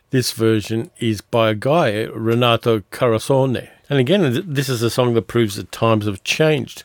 [0.08, 3.68] This version is by a guy, Renato Carosone.
[3.90, 6.84] And again, this is a song that proves that times have changed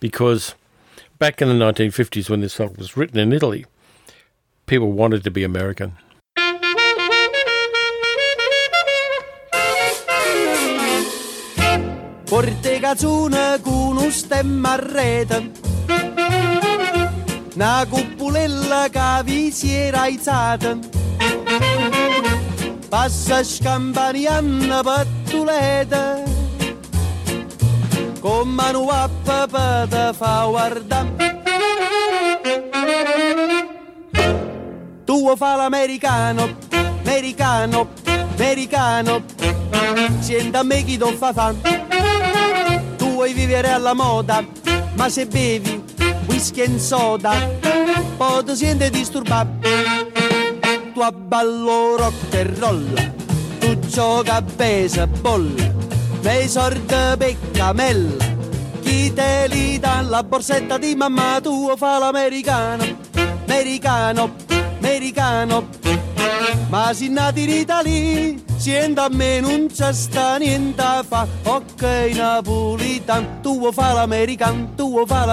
[0.00, 0.54] because
[1.18, 3.66] back in the 1950s, when this song was written in Italy,
[4.66, 5.98] people wanted to be American.
[12.24, 15.50] Porte cazzone con un stemma a rete
[17.56, 20.78] Una cuppulella che vi si era aizzata
[22.90, 26.22] Passa scampanianna pattuleta.
[28.18, 31.38] Con mano a papà te fa guardare
[35.04, 36.56] Tu fa l'americano,
[37.04, 37.88] americano,
[38.34, 39.22] americano.
[40.18, 41.54] Senta a me chi ti fa fa.
[42.96, 44.44] Tu vuoi vivere alla moda
[44.94, 45.82] Ma se bevi
[46.26, 47.32] whisky e soda
[48.16, 49.99] Poi ti senti disturbato
[50.92, 53.12] Tu abballo rock e roll
[53.58, 55.52] Tu gioca a baseball
[56.22, 58.24] Nei sordi peccamella
[58.80, 63.08] Chi te li dà la borsetta di mamma Tu fa l'americano
[63.50, 64.30] Americano,
[64.78, 65.68] americano.
[66.68, 71.26] Ma se nati in Italia, sienta a me non c'è sta niente a fa.
[71.44, 71.82] Ok,
[72.14, 75.26] napolitan, tu vuoi fare l'american, tu vuoi fare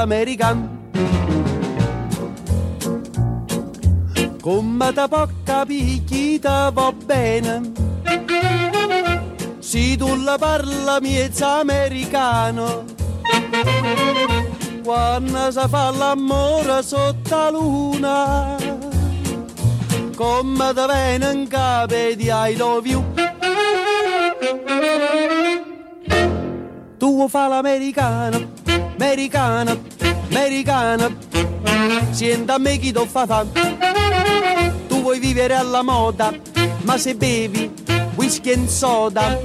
[4.48, 7.74] Come te può capire va bene?
[9.60, 12.86] Se tu la parla miezza americano,
[14.84, 18.56] qua quando si fa l'amore sotto la luna,
[20.16, 23.04] come te viene in capo di I love you.
[26.98, 28.52] Tu fare l'americano,
[28.96, 29.78] americano,
[30.30, 31.18] americano,
[32.12, 33.87] senta a me chi ti fa fare.
[34.88, 36.34] Tu vuoi vivere alla moda,
[36.84, 37.72] ma se bevi
[38.16, 39.40] whisky e soda,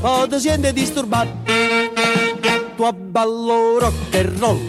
[0.00, 1.52] poi ti senti disturbato.
[2.76, 4.60] Tu abballo rock and roll,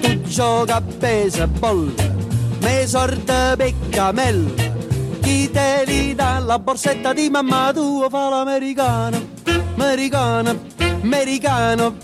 [0.00, 1.92] tu gioca a baseball,
[2.60, 4.54] me sorte peccamel,
[5.20, 9.20] chi te li dà la borsetta di mamma tua fa l'americano,
[9.74, 10.58] americano,
[11.02, 11.96] americano,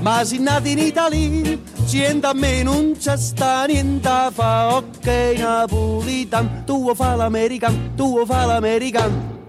[0.00, 1.58] ma si nati in Italia,
[1.98, 9.39] a me non c'è sta niente fa, ok napolitan, tu fa l'americano, tu fa l'americano.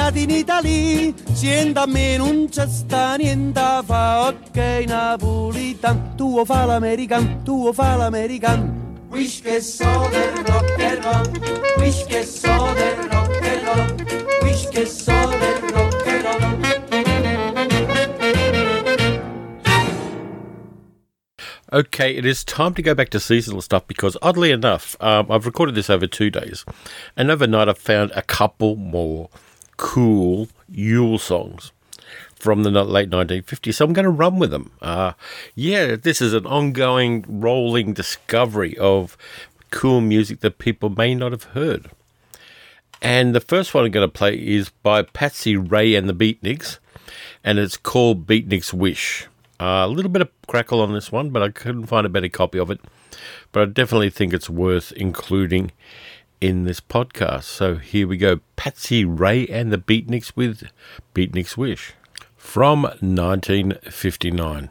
[0.00, 6.66] Nati in Italia, siente me non c'è sta niente fa, ok napolitan, tu vuoi fare
[6.66, 8.78] l'americano, tu vuoi fare l'americano.
[9.10, 11.30] Wish che so del rock and roll,
[11.78, 13.94] wish che so del rock and roll,
[14.42, 16.58] wish che so del rock and roll.
[21.72, 25.46] Okay, it is time to go back to seasonal stuff because, oddly enough, um, I've
[25.46, 26.64] recorded this over two days,
[27.16, 29.28] and overnight I've found a couple more
[29.80, 31.72] cool Yule songs
[32.34, 33.74] from the late 1950s.
[33.74, 34.70] So I'm going to run with them.
[34.82, 35.12] Uh,
[35.54, 39.16] yeah, this is an ongoing, rolling discovery of
[39.70, 41.90] cool music that people may not have heard.
[43.00, 46.78] And the first one I'm going to play is by Patsy Raye and the Beatniks,
[47.42, 49.28] and it's called Beatniks Wish.
[49.58, 52.28] Uh, a little bit of crackle on this one, but I couldn't find a better
[52.28, 52.80] copy of it.
[53.52, 55.72] But I definitely think it's worth including
[56.40, 57.44] in this podcast.
[57.44, 60.70] So here we go Patsy Raye and the Beatniks with
[61.14, 61.94] Beatniks Wish
[62.36, 64.70] from 1959.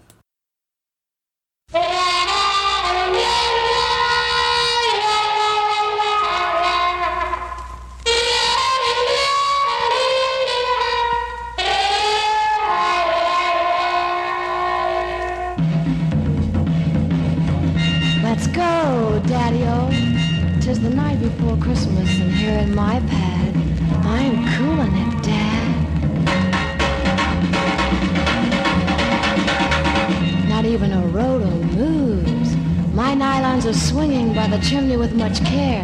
[30.90, 32.56] Even a roto moves.
[32.96, 35.84] My nylons are swinging by the chimney with much care.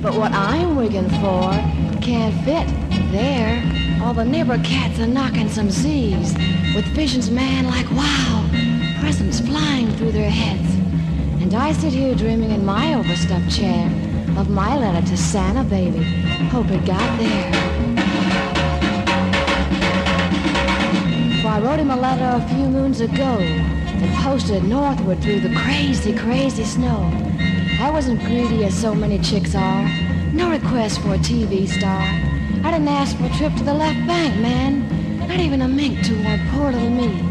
[0.00, 1.50] But what I'm wigging for
[2.00, 2.68] can't fit
[3.10, 3.60] there.
[4.00, 6.32] All the neighbor cats are knocking some Z's.
[6.76, 8.48] With visions, man, like wow,
[9.00, 10.74] presents flying through their heads.
[11.42, 13.86] And I sit here dreaming in my overstuffed chair
[14.38, 16.04] of my letter to Santa, baby.
[16.50, 17.76] Hope it got there.
[21.56, 23.38] I wrote him a letter a few moons ago
[24.02, 27.10] and posted northward through the crazy, crazy snow.
[27.80, 29.88] I wasn't greedy as so many chicks are.
[30.32, 32.02] No request for a TV star.
[32.64, 35.18] I didn't ask for a trip to the left bank, man.
[35.26, 37.22] Not even a mink toward poor little me.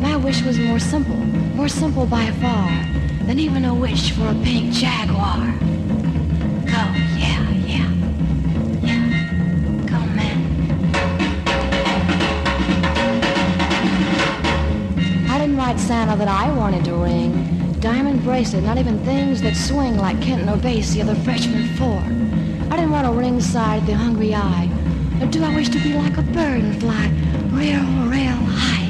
[0.00, 1.16] My wish was more simple,
[1.56, 2.68] more simple by far
[3.26, 5.71] than even a wish for a pink jaguar.
[15.72, 17.80] I Santa that I wanted to ring.
[17.80, 21.98] Diamond bracelet, not even things that swing like Kenton or Bass, the other freshman four.
[22.70, 24.68] I didn't want a ringside the hungry eye.
[25.22, 27.06] Or do I wish to be like a bird and fly
[27.48, 28.84] real, real high?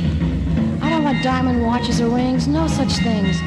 [0.84, 3.38] I don't want diamond watches or rings, no such things.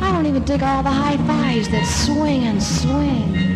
[0.00, 3.47] I don't even dig all the high fives that swing and swing.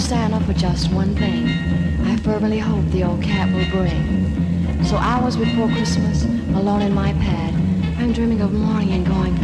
[0.00, 1.46] Old Santa for just one thing.
[2.06, 4.82] I fervently hope the old cat will bring.
[4.84, 6.24] So hours before Christmas,
[6.54, 7.54] alone in my pad,
[7.98, 9.36] I'm dreaming of morning and going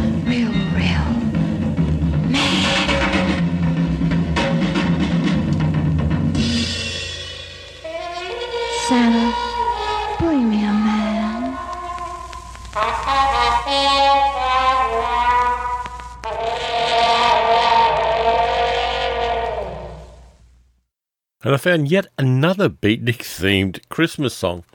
[21.47, 24.65] And I found yet another Beatnik themed Christmas song,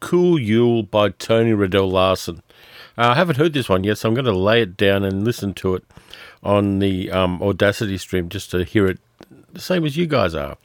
[0.00, 2.42] Cool Yule by Tony Riddell Larson.
[2.98, 5.24] Uh, I haven't heard this one yet, so I'm going to lay it down and
[5.24, 5.84] listen to it
[6.42, 8.98] on the um, Audacity stream just to hear it
[9.52, 10.56] the same as you guys are.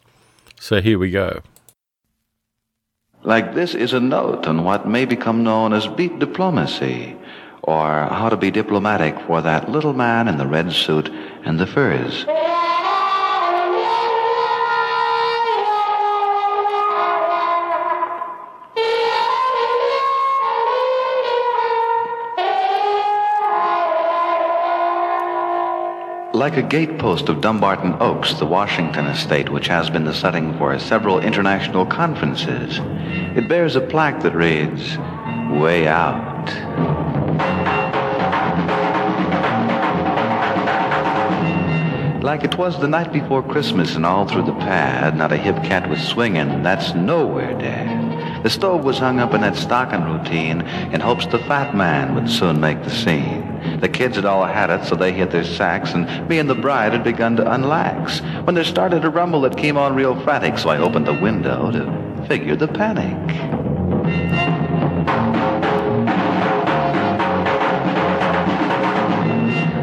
[0.59, 1.43] So here we go.
[3.21, 7.15] Like this is a note on what may become known as beat diplomacy,
[7.61, 11.07] or how to be diplomatic for that little man in the red suit
[11.45, 12.25] and the furs.
[26.41, 30.79] Like a gatepost of Dumbarton Oaks, the Washington estate, which has been the setting for
[30.79, 32.79] several international conferences,
[33.37, 34.97] it bears a plaque that reads,
[35.61, 36.47] Way Out.
[42.23, 45.57] Like it was the night before Christmas and all through the pad, not a hip
[45.57, 48.43] cat was swinging, that's nowhere, Dad.
[48.43, 50.61] The stove was hung up in that stocking routine
[50.91, 53.50] in hopes the fat man would soon make the scene.
[53.79, 56.55] The kids had all had it, so they hit their sacks, and me and the
[56.55, 58.21] bride had begun to unlax.
[58.45, 61.71] When there started a rumble that came on real frantic, so I opened the window
[61.71, 63.17] to figure the panic.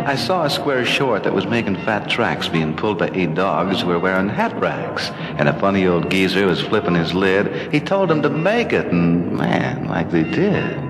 [0.08, 3.82] I saw a square short that was making fat tracks being pulled by eight dogs
[3.82, 5.10] who were wearing hat racks.
[5.36, 7.70] And a funny old geezer was flipping his lid.
[7.70, 10.87] He told them to make it, and man, like they did.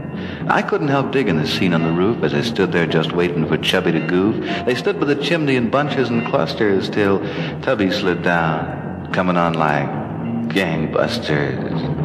[0.48, 3.46] I couldn't help digging the scene on the roof as I stood there just waiting
[3.46, 4.36] for Chubby to goof.
[4.64, 7.20] They stood by the chimney in bunches and clusters till
[7.60, 9.88] Tubby slid down, coming on like
[10.48, 11.98] gangbusters.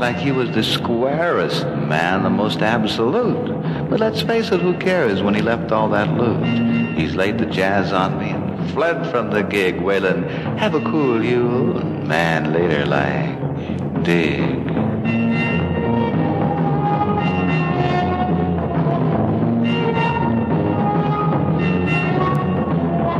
[0.00, 3.88] like he was the squarest man, the most absolute.
[3.88, 6.98] But let's face it, who cares when he left all that loot?
[6.98, 8.39] He's laid the jazz on me
[8.70, 10.22] fled from the gig, wailing,
[10.56, 11.74] have a cool you.
[12.06, 14.40] Man, later like, dig.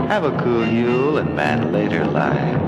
[0.09, 2.61] Have a cool Yule and man later like.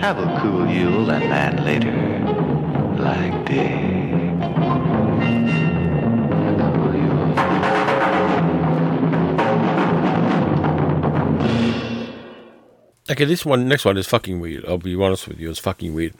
[0.00, 2.25] Have a cool Yule and man later
[3.16, 3.46] like.
[13.08, 14.66] Okay, this one, next one is fucking weird.
[14.66, 16.14] I'll be honest with you, it's fucking weird.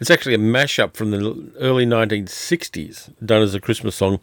[0.00, 4.22] It's actually a mashup from the early 1960s, done as a Christmas song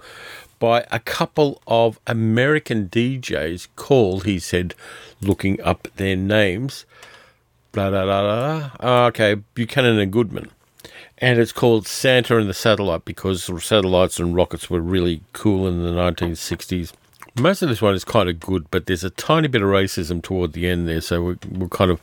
[0.59, 4.76] by a couple of American DJs called, he said,
[5.21, 6.86] looking up their names,
[7.74, 8.59] blah, blah, blah, blah.
[8.59, 8.71] blah.
[8.80, 10.51] Ah, okay, Buchanan and Goodman.
[11.24, 15.82] And it's called Santa and the Satellite because satellites and rockets were really cool in
[15.82, 16.91] the 1960s.
[17.39, 20.21] Most of this one is kind of good, but there's a tiny bit of racism
[20.21, 22.01] toward the end there, so we, we'll kind of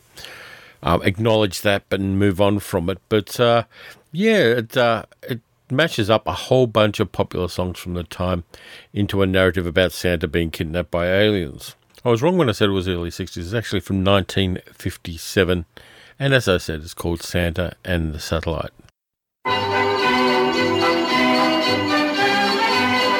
[0.82, 2.96] um, acknowledge that but move on from it.
[3.10, 3.64] But uh,
[4.10, 8.44] yeah, it, uh, it matches up a whole bunch of popular songs from the time
[8.94, 11.76] into a narrative about Santa being kidnapped by aliens.
[12.06, 13.36] I was wrong when I said it was early 60s.
[13.36, 15.66] It's actually from 1957.
[16.18, 18.70] And as I said, it's called Santa and the Satellite.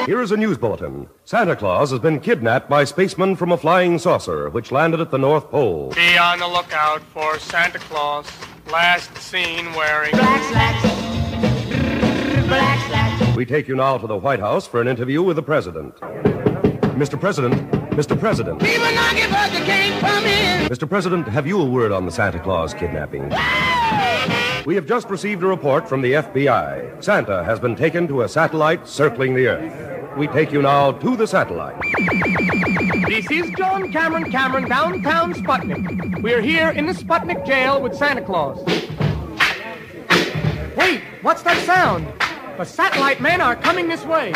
[0.07, 1.09] Here is a news bulletin.
[1.25, 5.19] Santa Claus has been kidnapped by spacemen from a flying saucer, which landed at the
[5.19, 5.93] North Pole.
[5.95, 8.27] Be on the lookout for Santa Claus.
[8.73, 10.83] Last seen wearing black slacks.
[12.49, 13.37] Black slacks.
[13.37, 15.95] We take you now to the White House for an interview with the President.
[16.97, 17.19] Mr.
[17.19, 17.55] President,
[17.93, 18.19] Mr.
[18.19, 18.61] President.
[18.61, 20.69] People knocking, but they can't come in.
[20.69, 20.89] Mr.
[20.89, 23.31] President, have you a word on the Santa Claus kidnapping?
[24.71, 27.03] We have just received a report from the FBI.
[27.03, 30.17] Santa has been taken to a satellite circling the Earth.
[30.17, 31.75] We take you now to the satellite.
[33.09, 36.23] This is John Cameron Cameron, downtown Sputnik.
[36.23, 38.65] We're here in the Sputnik jail with Santa Claus.
[40.77, 42.07] Wait, what's that sound?
[42.57, 44.33] The satellite men are coming this way.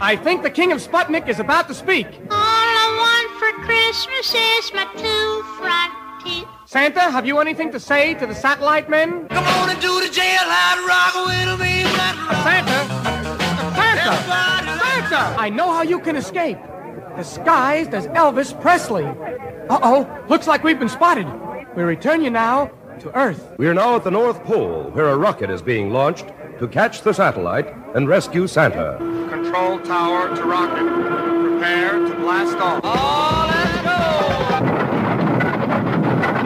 [0.00, 2.06] I think the king of Sputnik is about to speak.
[3.64, 5.92] Christmas is my two front
[6.24, 6.48] teeth.
[6.66, 9.28] Santa, have you anything to say to the satellite men?
[9.28, 11.82] Come on and do the jailhouse rock with me.
[12.42, 12.78] Santa!
[13.76, 14.16] Santa!
[14.80, 15.40] Santa!
[15.40, 16.58] I know how you can escape.
[17.16, 19.04] Disguised as Elvis Presley.
[19.04, 21.26] Uh-oh, looks like we've been spotted.
[21.76, 23.54] We return you now to Earth.
[23.58, 26.26] We are now at the North Pole, where a rocket is being launched
[26.58, 28.96] to catch the satellite and rescue Santa.
[29.30, 31.41] Control tower to rocket.
[31.62, 32.80] Prepare to blast off.
[32.82, 33.78] Oh, let's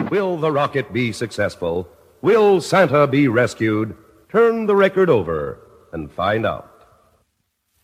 [0.03, 0.09] go!
[0.11, 1.89] Will the rocket be successful?
[2.21, 3.97] Will Santa be rescued?
[4.29, 5.57] Turn the record over
[5.91, 6.69] and find out.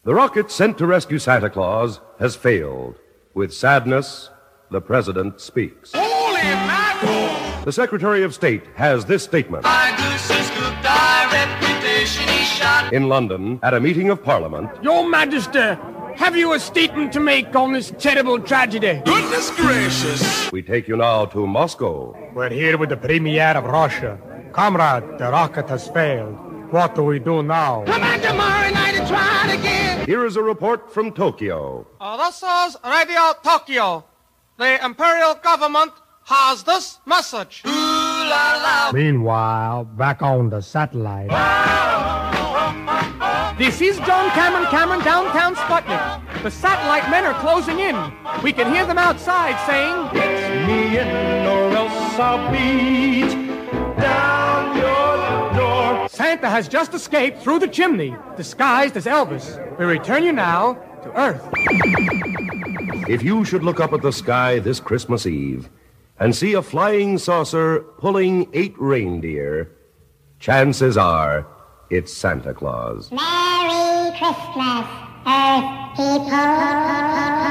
[0.04, 3.00] The rocket sent to rescue Santa Claus has failed.
[3.34, 4.30] With sadness,
[4.70, 5.92] the President speaks.
[5.96, 7.66] Holy mackerel!
[7.66, 9.64] The Secretary of State has this statement.
[9.64, 12.94] My goose's cooked, our reputation is shot.
[12.94, 15.76] In London, at a meeting of Parliament, Your Majesty,
[16.16, 19.02] have you a statement to make on this terrible tragedy?
[19.06, 20.52] Goodness gracious!
[20.52, 22.16] we take you now to Moscow.
[22.34, 24.20] We're here with the Premier of Russia.
[24.52, 26.36] Comrade, the rocket has failed.
[26.72, 27.84] What do we do now?
[27.86, 30.06] Come on tomorrow night and try it again.
[30.06, 31.88] Here is a report from Tokyo.
[32.00, 34.06] Uh, this is Radio Tokyo.
[34.58, 35.92] The imperial government
[36.26, 37.64] has this message.
[37.66, 38.92] Ooh la la.
[38.92, 41.30] Meanwhile, back on the satellite.
[43.56, 46.42] This is John Cameron Cameron, downtown Sputnik.
[46.42, 47.96] The satellite men are closing in.
[48.42, 53.30] We can hear them outside saying, It's me in or else I'll beat
[54.02, 56.10] down your door.
[56.10, 59.60] Santa has just escaped through the chimney, disguised as Elvis.
[59.78, 60.74] We return you now
[61.04, 61.48] to Earth.
[63.08, 65.70] If you should look up at the sky this Christmas Eve
[66.20, 69.70] and see a flying saucer pulling eight reindeer,
[70.40, 71.46] chances are
[71.90, 73.12] it's Santa Claus.
[73.12, 74.88] Merry Christmas,
[75.26, 77.44] Earth people.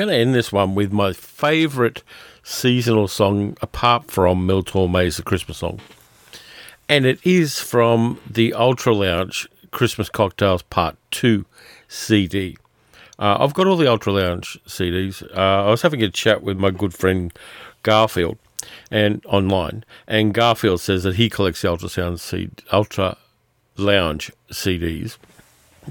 [0.00, 2.02] going to end this one with my favourite
[2.42, 5.78] seasonal song apart from Mel Torme's The Christmas Song.
[6.88, 11.44] And it is from the Ultra Lounge Christmas Cocktails Part 2
[11.86, 12.56] CD.
[13.18, 15.22] Uh, I've got all the Ultra Lounge CDs.
[15.36, 17.30] Uh, I was having a chat with my good friend
[17.82, 18.38] Garfield
[18.90, 23.16] and online, and Garfield says that he collects the Ultrasound C- Ultra
[23.76, 25.16] Lounge CDs,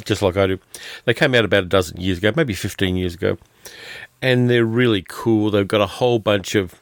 [0.04, 0.60] just like I do.
[1.06, 3.38] They came out about a dozen years ago, maybe 15 years ago,
[4.22, 5.50] and they're really cool.
[5.50, 6.82] They've got a whole bunch of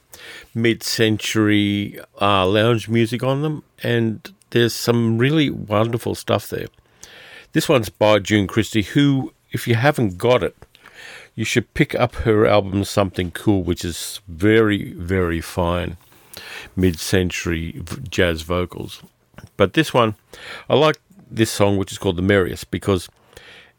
[0.54, 6.66] mid-century uh, lounge music on them, and there's some really wonderful stuff there.
[7.52, 10.56] This one's by June Christy, who, if you haven't got it,
[11.34, 15.96] you should pick up her album Something Cool, which is very, very fine
[16.78, 19.02] mid century jazz vocals.
[19.56, 20.14] But this one,
[20.70, 20.98] I like
[21.30, 23.08] this song, which is called The Merriest, because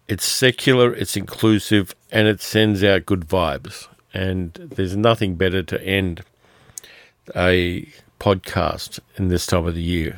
[0.08, 3.88] it's secular, it's inclusive, and it sends out good vibes.
[4.14, 6.24] And there's nothing better to end
[7.36, 7.88] a
[8.20, 10.18] podcast in this time of the year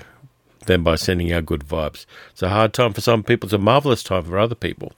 [0.66, 2.06] than by sending out good vibes.
[2.32, 4.94] It's a hard time for some people, it's a marvelous time for other people.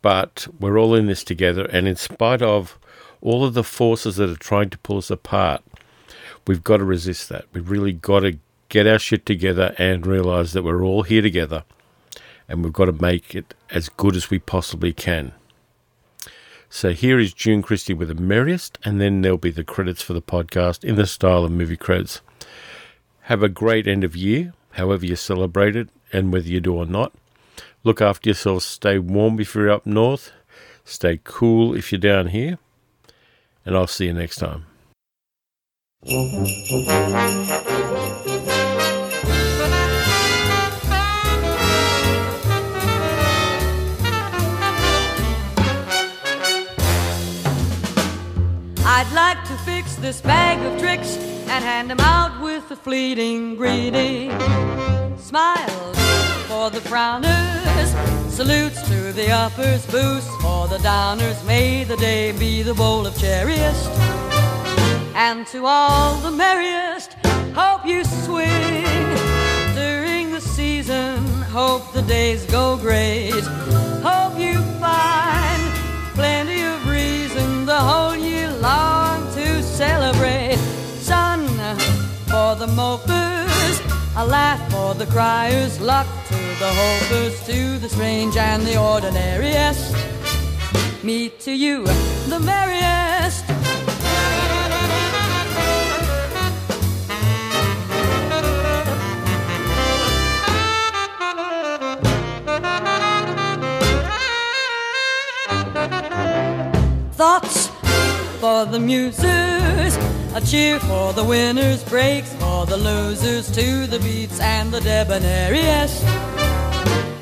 [0.00, 2.78] But we're all in this together, and in spite of
[3.20, 5.62] all of the forces that are trying to pull us apart,
[6.46, 7.44] we've got to resist that.
[7.52, 8.38] We've really got to
[8.68, 11.64] get our shit together and realize that we're all here together
[12.48, 15.32] and we've got to make it as good as we possibly can.
[16.68, 20.12] So here is June Christy with the merriest, and then there'll be the credits for
[20.12, 22.20] the podcast in the style of movie credits.
[23.22, 26.86] Have a great end of year, however you celebrate it, and whether you do or
[26.86, 27.12] not.
[27.82, 28.64] Look after yourselves.
[28.64, 30.32] Stay warm if you're up north.
[30.84, 32.58] Stay cool if you're down here.
[33.64, 34.66] And I'll see you next time.
[36.08, 36.14] I'd
[49.12, 51.16] like to fix this bag of tricks
[51.48, 54.30] and hand 'em out with a fleeting greeting.
[55.18, 55.98] Smiles
[56.46, 57.90] for the frowners,
[58.30, 61.42] salutes to the uppers, boosts for the downers.
[61.44, 63.90] May the day be the bowl of cherriest.
[65.18, 67.14] And to all the merriest,
[67.54, 68.84] hope you swing
[69.74, 71.24] during the season.
[71.50, 73.42] Hope the days go great.
[74.04, 75.62] Hope you find
[76.14, 80.58] plenty of reason the whole year long to celebrate.
[81.00, 81.48] Sun
[82.26, 83.80] for the mopers,
[84.18, 89.94] a laugh for the criers, luck to the hopers, to the strange and the ordinariest.
[91.02, 91.86] Me to you,
[92.28, 93.55] the merriest.
[107.16, 107.68] Thoughts
[108.40, 109.94] for the musers,
[110.36, 116.02] a cheer for the winners, breaks for the losers, to the beats and the debonairiest.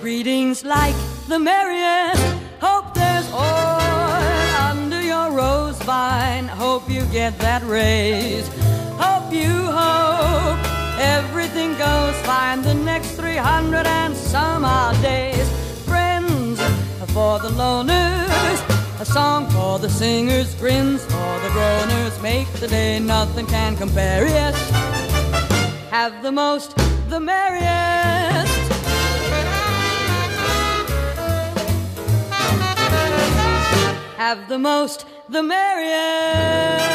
[0.01, 0.97] Greetings like
[1.29, 2.23] the merriest,
[2.61, 8.49] hope there's oil under your rose vine, hope you get that raise,
[8.99, 15.49] hope you hope Everything goes fine the next 300 and some odd days.
[15.85, 16.61] Friends
[17.13, 22.23] for the loners, a song for the singers, grins for the groaners.
[22.23, 24.57] Make the day nothing can compare, yes.
[25.91, 26.75] Have the most,
[27.09, 28.73] the merriest.
[34.17, 36.95] Have the most, the merriest.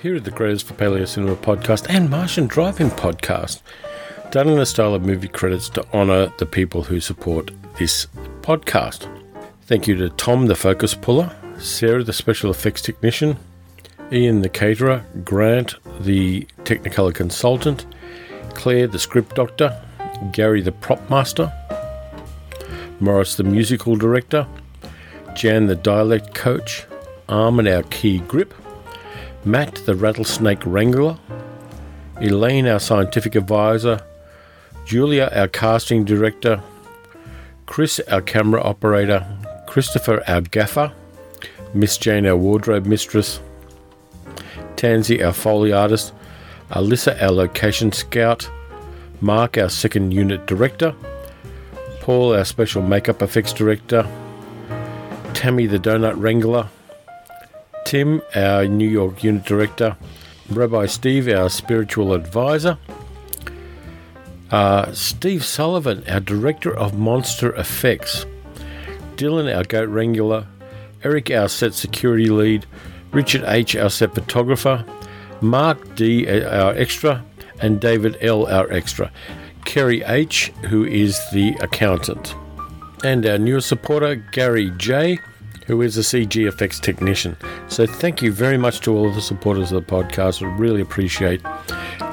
[0.00, 3.62] Here are the Greatest for Paleo Cinema podcast and Martian Drive-In podcast,
[4.34, 8.08] done in the style of movie credits to honour the people who support this
[8.40, 9.08] podcast.
[9.62, 13.36] Thank you to Tom, the focus puller, Sarah, the special effects technician,
[14.10, 17.86] Ian, the caterer, Grant, the Technicolor consultant,
[18.54, 19.80] Claire, the script doctor,
[20.32, 21.52] Gary, the prop master,
[22.98, 24.48] Morris, the musical director,
[25.36, 26.86] Jan, the dialect coach,
[27.28, 28.52] Armin, our key grip,
[29.44, 31.20] Matt, the rattlesnake wrangler,
[32.20, 34.04] Elaine, our scientific advisor,
[34.84, 36.62] Julia, our casting director,
[37.66, 39.26] Chris, our camera operator,
[39.66, 40.92] Christopher, our gaffer,
[41.72, 43.40] Miss Jane, our wardrobe mistress,
[44.76, 46.12] Tansy, our foley artist,
[46.70, 48.48] Alyssa, our location scout,
[49.20, 50.94] Mark, our second unit director,
[52.00, 54.06] Paul, our special makeup effects director,
[55.32, 56.68] Tammy, the donut wrangler,
[57.86, 59.96] Tim, our New York unit director,
[60.50, 62.76] Rabbi Steve, our spiritual advisor,
[64.54, 68.24] uh, Steve Sullivan, our director of monster effects,
[69.16, 70.46] Dylan, our goat wrangler,
[71.02, 72.64] Eric, our set security lead,
[73.10, 74.84] Richard H., our set photographer,
[75.40, 77.24] Mark D., our extra,
[77.58, 79.10] and David L., our extra,
[79.64, 82.36] Kerry H., who is the accountant,
[83.02, 85.18] and our newest supporter, Gary J.,
[85.66, 87.36] who is a CG effects technician.
[87.68, 90.42] So thank you very much to all of the supporters of the podcast.
[90.42, 91.40] I really appreciate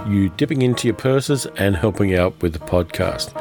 [0.08, 3.34] you dipping into your purses and helping out with the podcast.